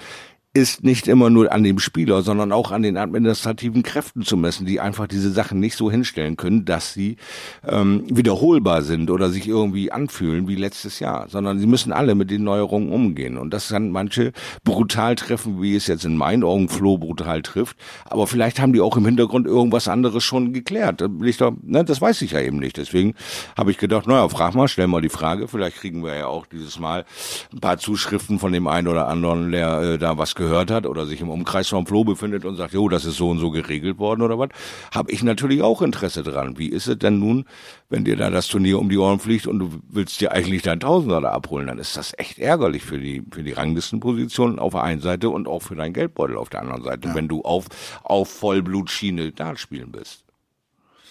[0.58, 4.66] ist nicht immer nur an dem Spieler, sondern auch an den administrativen Kräften zu messen,
[4.66, 7.18] die einfach diese Sachen nicht so hinstellen können, dass sie
[7.66, 12.32] ähm, wiederholbar sind oder sich irgendwie anfühlen wie letztes Jahr, sondern sie müssen alle mit
[12.32, 13.38] den Neuerungen umgehen.
[13.38, 14.32] Und das kann manche
[14.64, 17.78] brutal treffen, wie es jetzt in meinen Augen Flo brutal trifft.
[18.06, 21.04] Aber vielleicht haben die auch im Hintergrund irgendwas anderes schon geklärt.
[21.24, 22.78] Ich doch, ne, das weiß ich ja eben nicht.
[22.78, 23.14] Deswegen
[23.56, 25.48] habe ich gedacht, naja, frag mal, stell mal die Frage.
[25.48, 27.06] Vielleicht kriegen wir ja auch dieses Mal
[27.54, 30.86] ein paar Zuschriften von dem einen oder anderen, der äh, da was gehört gehört hat
[30.86, 33.52] oder sich im Umkreis vom Flo befindet und sagt, jo, das ist so und so
[33.52, 34.50] geregelt worden oder was,
[34.94, 36.58] habe ich natürlich auch Interesse dran.
[36.58, 37.46] Wie ist es denn nun,
[37.90, 40.80] wenn dir da das Turnier um die Ohren fliegt und du willst dir eigentlich dein
[40.80, 44.84] Tausender da abholen, dann ist das echt ärgerlich für die, für die Ranglistenposition auf der
[44.84, 47.16] einen Seite und auch für dein Geldbeutel auf der anderen Seite, ja.
[47.16, 47.66] wenn du auf,
[48.04, 50.24] auf Vollblutschiene da spielen bist.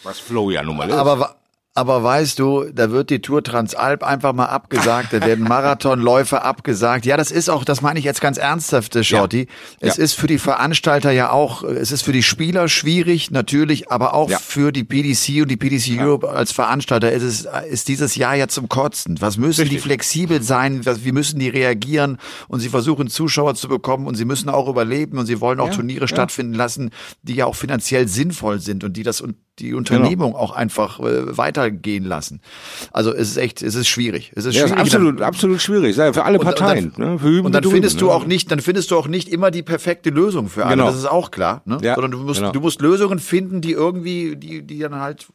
[0.02, 0.94] Was Flo ja nun mal ist.
[0.94, 1.36] Aber,
[1.76, 7.04] aber weißt du, da wird die Tour Transalp einfach mal abgesagt, da werden Marathonläufe abgesagt.
[7.04, 9.40] Ja, das ist auch, das meine ich jetzt ganz ernsthaft, Shorty.
[9.40, 9.46] Ja.
[9.80, 10.04] Es ja.
[10.04, 14.30] ist für die Veranstalter ja auch, es ist für die Spieler schwierig, natürlich, aber auch
[14.30, 14.38] ja.
[14.38, 18.48] für die PDC und die PDC Europe als Veranstalter ist es, ist dieses Jahr ja
[18.48, 19.20] zum Kotzen.
[19.20, 19.82] Was müssen Richtig.
[19.82, 20.80] die flexibel sein?
[20.84, 22.16] Wie müssen die reagieren?
[22.48, 25.70] Und sie versuchen Zuschauer zu bekommen und sie müssen auch überleben und sie wollen auch
[25.70, 26.90] Turniere stattfinden lassen,
[27.22, 29.78] die ja auch finanziell sinnvoll sind und die das und die genau.
[29.78, 30.42] Unternehmung genau.
[30.42, 32.40] auch einfach äh, weitergehen lassen.
[32.92, 34.32] Also es ist echt, es ist schwierig.
[34.34, 34.76] Es ist, ja, schwierig.
[34.76, 35.96] Ist absolut, absolut schwierig.
[35.96, 36.86] Für alle Parteien.
[36.86, 37.18] Und, dann, ne?
[37.18, 38.12] für und dann findest du ne?
[38.12, 40.76] auch nicht, dann findest du auch nicht immer die perfekte Lösung für alle.
[40.76, 40.86] Genau.
[40.86, 41.62] Das ist auch klar.
[41.64, 41.78] Ne?
[41.82, 42.52] Ja, Sondern du musst, genau.
[42.52, 45.26] du musst Lösungen finden, die irgendwie, die, die dann halt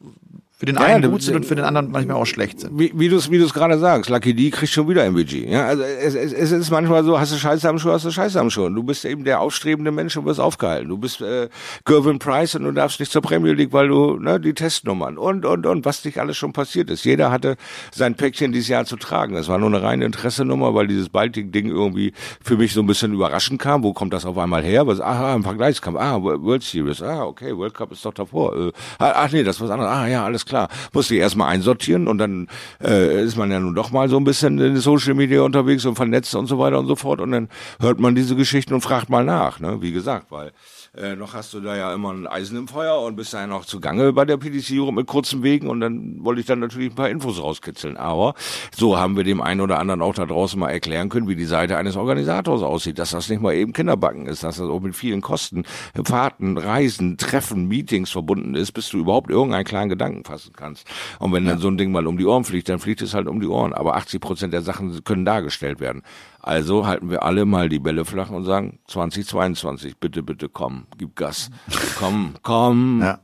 [0.62, 2.78] für den einen ja, gut sind und für den anderen manchmal auch schlecht sind.
[2.78, 5.50] Wie, wie du es wie du's gerade sagst, Lucky D kriegt schon wieder MVG.
[5.50, 8.12] Ja, also es, es, es ist manchmal so, hast du Scheiße am Schuh, hast du
[8.12, 8.68] Scheiße am Schuh.
[8.68, 10.88] Du bist eben der aufstrebende Mensch und wirst aufgehalten.
[10.88, 11.48] Du bist äh,
[11.84, 15.44] Gervin Price und du darfst nicht zur Premier League, weil du ne, die Testnummern und
[15.44, 17.04] und und was dich alles schon passiert ist.
[17.04, 17.56] Jeder hatte
[17.92, 19.34] sein Päckchen dieses Jahr zu tragen.
[19.34, 23.12] Das war nur eine reine Interessenummer, weil dieses Baltic-Ding irgendwie für mich so ein bisschen
[23.12, 23.82] überraschend kam.
[23.82, 24.86] Wo kommt das auf einmal her?
[24.86, 25.98] Was, aha, im Vergleichskampf.
[25.98, 27.02] Ah, World Series.
[27.02, 28.56] Ah, okay, World Cup ist doch davor.
[28.56, 29.92] Äh, ach nee, das war was anderes.
[29.92, 30.51] Ah ja, alles klar.
[30.92, 32.48] Musste ich erstmal einsortieren und dann
[32.82, 35.96] äh, ist man ja nun doch mal so ein bisschen in Social Media unterwegs und
[35.96, 37.20] vernetzt und so weiter und so fort.
[37.20, 37.48] Und dann
[37.80, 39.80] hört man diese Geschichten und fragt mal nach, ne?
[39.80, 40.52] Wie gesagt, weil
[40.94, 43.64] äh, noch hast du da ja immer ein Eisen im Feuer und bist ja noch
[43.64, 46.94] zugange bei der PDC Europe mit kurzen Wegen und dann wollte ich dann natürlich ein
[46.94, 47.96] paar Infos rauskitzeln.
[47.96, 48.34] Aber
[48.76, 51.46] so haben wir dem einen oder anderen auch da draußen mal erklären können, wie die
[51.46, 54.94] Seite eines Organisators aussieht, dass das nicht mal eben Kinderbacken ist, dass das auch mit
[54.94, 55.64] vielen Kosten,
[56.04, 60.86] Fahrten, Reisen, Treffen, Meetings verbunden ist, bis du überhaupt irgendeinen kleinen Gedanken fassen kannst.
[61.18, 63.28] Und wenn dann so ein Ding mal um die Ohren fliegt, dann fliegt es halt
[63.28, 63.72] um die Ohren.
[63.72, 66.02] Aber 80 Prozent der Sachen können dargestellt werden.
[66.42, 71.14] Also halten wir alle mal die Bälle flach und sagen 2022, bitte, bitte komm, gib
[71.16, 71.50] Gas.
[71.98, 73.02] komm, komm.
[73.02, 73.20] Ja.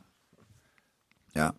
[1.34, 1.54] Ja.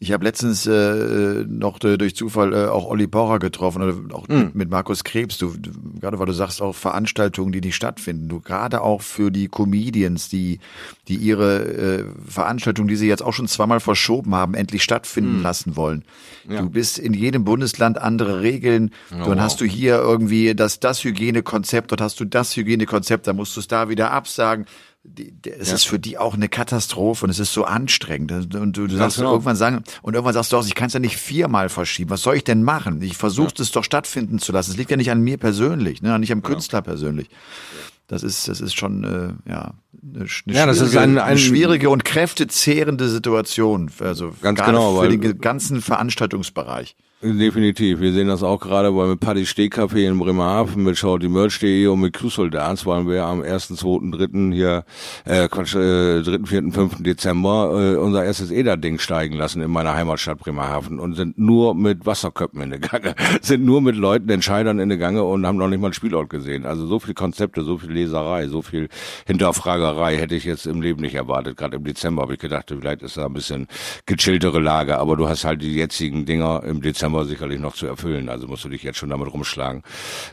[0.00, 4.28] Ich habe letztens äh, noch äh, durch Zufall äh, auch Olli Pocher getroffen oder auch
[4.28, 4.52] mhm.
[4.54, 5.38] mit Markus Krebs.
[5.38, 5.52] Du,
[6.00, 8.28] gerade weil du sagst auch Veranstaltungen, die nicht stattfinden.
[8.28, 10.60] Du gerade auch für die Comedians, die
[11.08, 15.42] die ihre äh, Veranstaltung, die sie jetzt auch schon zweimal verschoben haben, endlich stattfinden mhm.
[15.42, 16.04] lassen wollen.
[16.48, 16.60] Ja.
[16.60, 18.92] Du bist in jedem Bundesland andere Regeln.
[19.10, 23.32] Oh, dann hast du hier irgendwie das das Hygienekonzept, dort hast du das Hygienekonzept, da
[23.32, 24.66] musst du es da wieder absagen
[25.08, 25.74] die, es ja.
[25.74, 28.54] ist für die auch eine Katastrophe und es ist so anstrengend.
[28.54, 29.32] Und du, du sagst genau.
[29.32, 32.10] irgendwann sagen, und irgendwann sagst du auch, ich kann es ja nicht viermal verschieben.
[32.10, 33.02] Was soll ich denn machen?
[33.02, 34.70] Ich versuche es doch stattfinden zu lassen.
[34.70, 36.18] Es liegt ja nicht an mir persönlich, ne?
[36.18, 36.54] nicht am genau.
[36.54, 37.28] Künstler persönlich.
[38.06, 41.38] Das ist, das ist schon äh, ja, eine, eine, ja, das ist ein, ein, eine
[41.38, 43.90] schwierige und kräftezehrende Situation.
[44.00, 46.96] Also ganz genau, für den ganzen Veranstaltungsbereich.
[47.20, 47.98] Definitiv.
[47.98, 52.16] Wir sehen das auch gerade bei mit Paddy Stehkaffee in Bremerhaven, mit Shortymerch.de und mit
[52.16, 54.54] Q-Soldats wollen wir am 1., 2., 3.
[54.54, 54.84] hier,
[55.24, 57.02] äh, Quatsch, äh, 3., 4., 5.
[57.02, 62.06] Dezember äh, unser erstes EDA-Ding steigen lassen in meiner Heimatstadt Bremerhaven und sind nur mit
[62.06, 65.66] Wasserköpfen in der Gange, sind nur mit Leuten, Entscheidern in der Gange und haben noch
[65.66, 66.66] nicht mal einen Spielort gesehen.
[66.66, 68.88] Also so viel Konzepte, so viel Leserei, so viel
[69.26, 71.56] Hinterfragerei hätte ich jetzt im Leben nicht erwartet.
[71.56, 73.66] Gerade im Dezember habe ich gedacht, vielleicht ist da ein bisschen
[74.06, 77.86] gechilltere Lage, aber du hast halt die jetzigen Dinger im Dezember Dezember sicherlich noch zu
[77.86, 78.28] erfüllen.
[78.28, 79.82] Also musst du dich jetzt schon damit rumschlagen.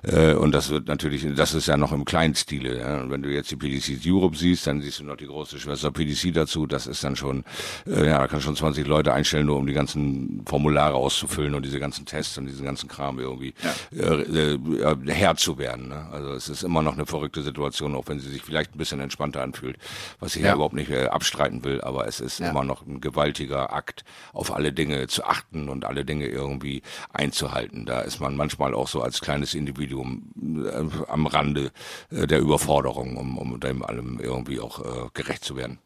[0.04, 2.80] Äh, und das wird natürlich, das ist ja noch im kleinen Stile.
[2.80, 3.02] Ja.
[3.02, 5.92] Und wenn du jetzt die PDC Europe siehst, dann siehst du noch die große Schwester
[5.92, 6.68] PDC dazu.
[6.68, 7.44] Das ist dann schon,
[7.88, 11.66] äh, ja, da kannst schon 20 Leute einstellen, nur um die ganzen Formulare auszufüllen und
[11.66, 13.54] diese ganzen Tests und diesen ganzen Kram irgendwie
[13.92, 14.16] ja.
[14.16, 15.90] äh, äh, Herr zu werden.
[15.90, 16.08] Ne?
[16.12, 19.00] Also es ist immer noch eine verrückte Situation, auch wenn sie sich vielleicht ein bisschen
[19.00, 19.78] entspannter anfühlt,
[20.20, 21.82] was ich ja, ja überhaupt nicht äh, abstreiten will.
[21.82, 22.50] Aber es ist ja.
[22.50, 24.04] immer noch ein gewaltiger Akt,
[24.34, 26.82] auf alle Dinge zu achten und alle Dinge irgendwie irgendwie
[27.14, 27.86] einzuhalten.
[27.86, 30.32] Da ist man manchmal auch so als kleines Individuum
[30.66, 31.72] äh, am Rande
[32.10, 35.80] äh, der Überforderung, um, um dem allem irgendwie auch äh, gerecht zu werden.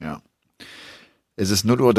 [0.00, 0.22] Ja.
[1.36, 1.94] Es ist 0 Uhr.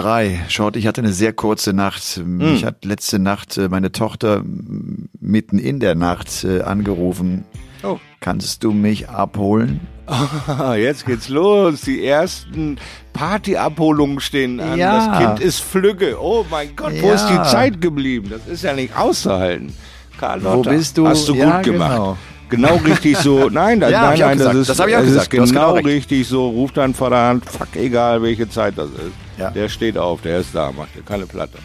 [0.47, 2.21] Schaut, ich hatte eine sehr kurze Nacht.
[2.25, 2.67] Mich hm.
[2.67, 7.43] hat letzte Nacht äh, meine Tochter mitten in der Nacht äh, angerufen.
[7.85, 7.99] Oh.
[8.19, 9.81] Kannst du mich abholen?
[10.77, 11.81] Jetzt geht's los.
[11.81, 12.77] Die ersten
[13.13, 14.77] Partyabholungen stehen an.
[14.77, 15.07] Ja.
[15.07, 16.17] Das Kind ist flügge.
[16.19, 17.13] Oh mein Gott, wo ja.
[17.13, 18.29] ist die Zeit geblieben?
[18.29, 19.73] Das ist ja nicht auszuhalten.
[20.19, 21.07] Carlotta, wo bist du?
[21.07, 21.91] Hast du ja, gut gemacht.
[21.91, 22.17] Genau.
[22.49, 23.49] Genau richtig so.
[23.51, 25.33] Nein, das, ja, nein, nein, das ist, das ich auch gesagt.
[25.33, 26.47] ist genau, genau richtig so.
[26.49, 29.13] Ruft dann vor der Hand, fuck, egal welche Zeit das ist.
[29.37, 29.49] Ja.
[29.49, 31.57] Der steht auf, der ist da, macht dir keine Platte.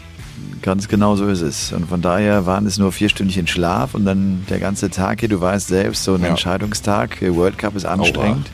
[0.61, 1.73] Ganz genau so ist es.
[1.73, 5.29] Und von daher waren es nur vier Stündchen Schlaf und dann der ganze Tag hier,
[5.29, 6.29] du weißt selbst, so ein ja.
[6.29, 8.49] Entscheidungstag, World Cup ist anstrengend.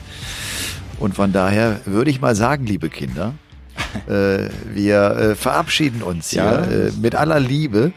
[1.00, 3.34] Oh, und von daher würde ich mal sagen, liebe Kinder,
[4.08, 6.66] äh, wir äh, verabschieden uns ja.
[6.66, 7.92] hier äh, mit aller Liebe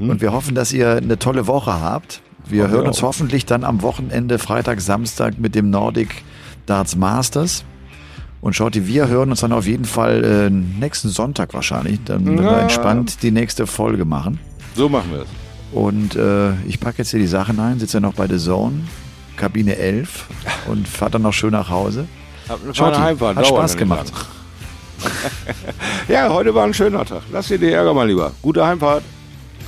[0.00, 0.10] mhm.
[0.10, 2.22] und wir hoffen, dass ihr eine tolle Woche habt.
[2.48, 6.24] Wir hören uns hoffentlich dann am Wochenende, Freitag, Samstag mit dem Nordic
[6.66, 7.64] Darts Masters.
[8.40, 12.00] Und schaut, wir hören uns dann auf jeden Fall äh, nächsten Sonntag wahrscheinlich.
[12.04, 14.40] Dann werden wir entspannt die nächste Folge machen.
[14.74, 15.28] So machen wir es.
[15.72, 18.80] Und äh, ich packe jetzt hier die Sachen ein, sitze ja noch bei The Zone,
[19.36, 20.26] Kabine 11
[20.68, 22.06] und fahre dann noch schön nach Hause.
[22.72, 24.12] Schaut, Heimfahrt, hat Spaß gemacht.
[26.08, 27.22] ja, heute war ein schöner Tag.
[27.30, 28.32] Lass dir die Ärger mal lieber.
[28.42, 29.04] Gute Heimfahrt.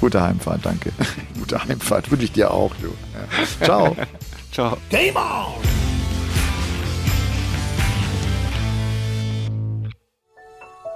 [0.01, 0.93] Gute Heimfahrt, danke.
[1.39, 2.89] Gute Heimfahrt wünsche ich dir auch, du.
[2.89, 3.65] Ja.
[3.65, 3.97] Ciao.
[4.53, 4.77] Ciao.
[4.91, 5.92] Game on!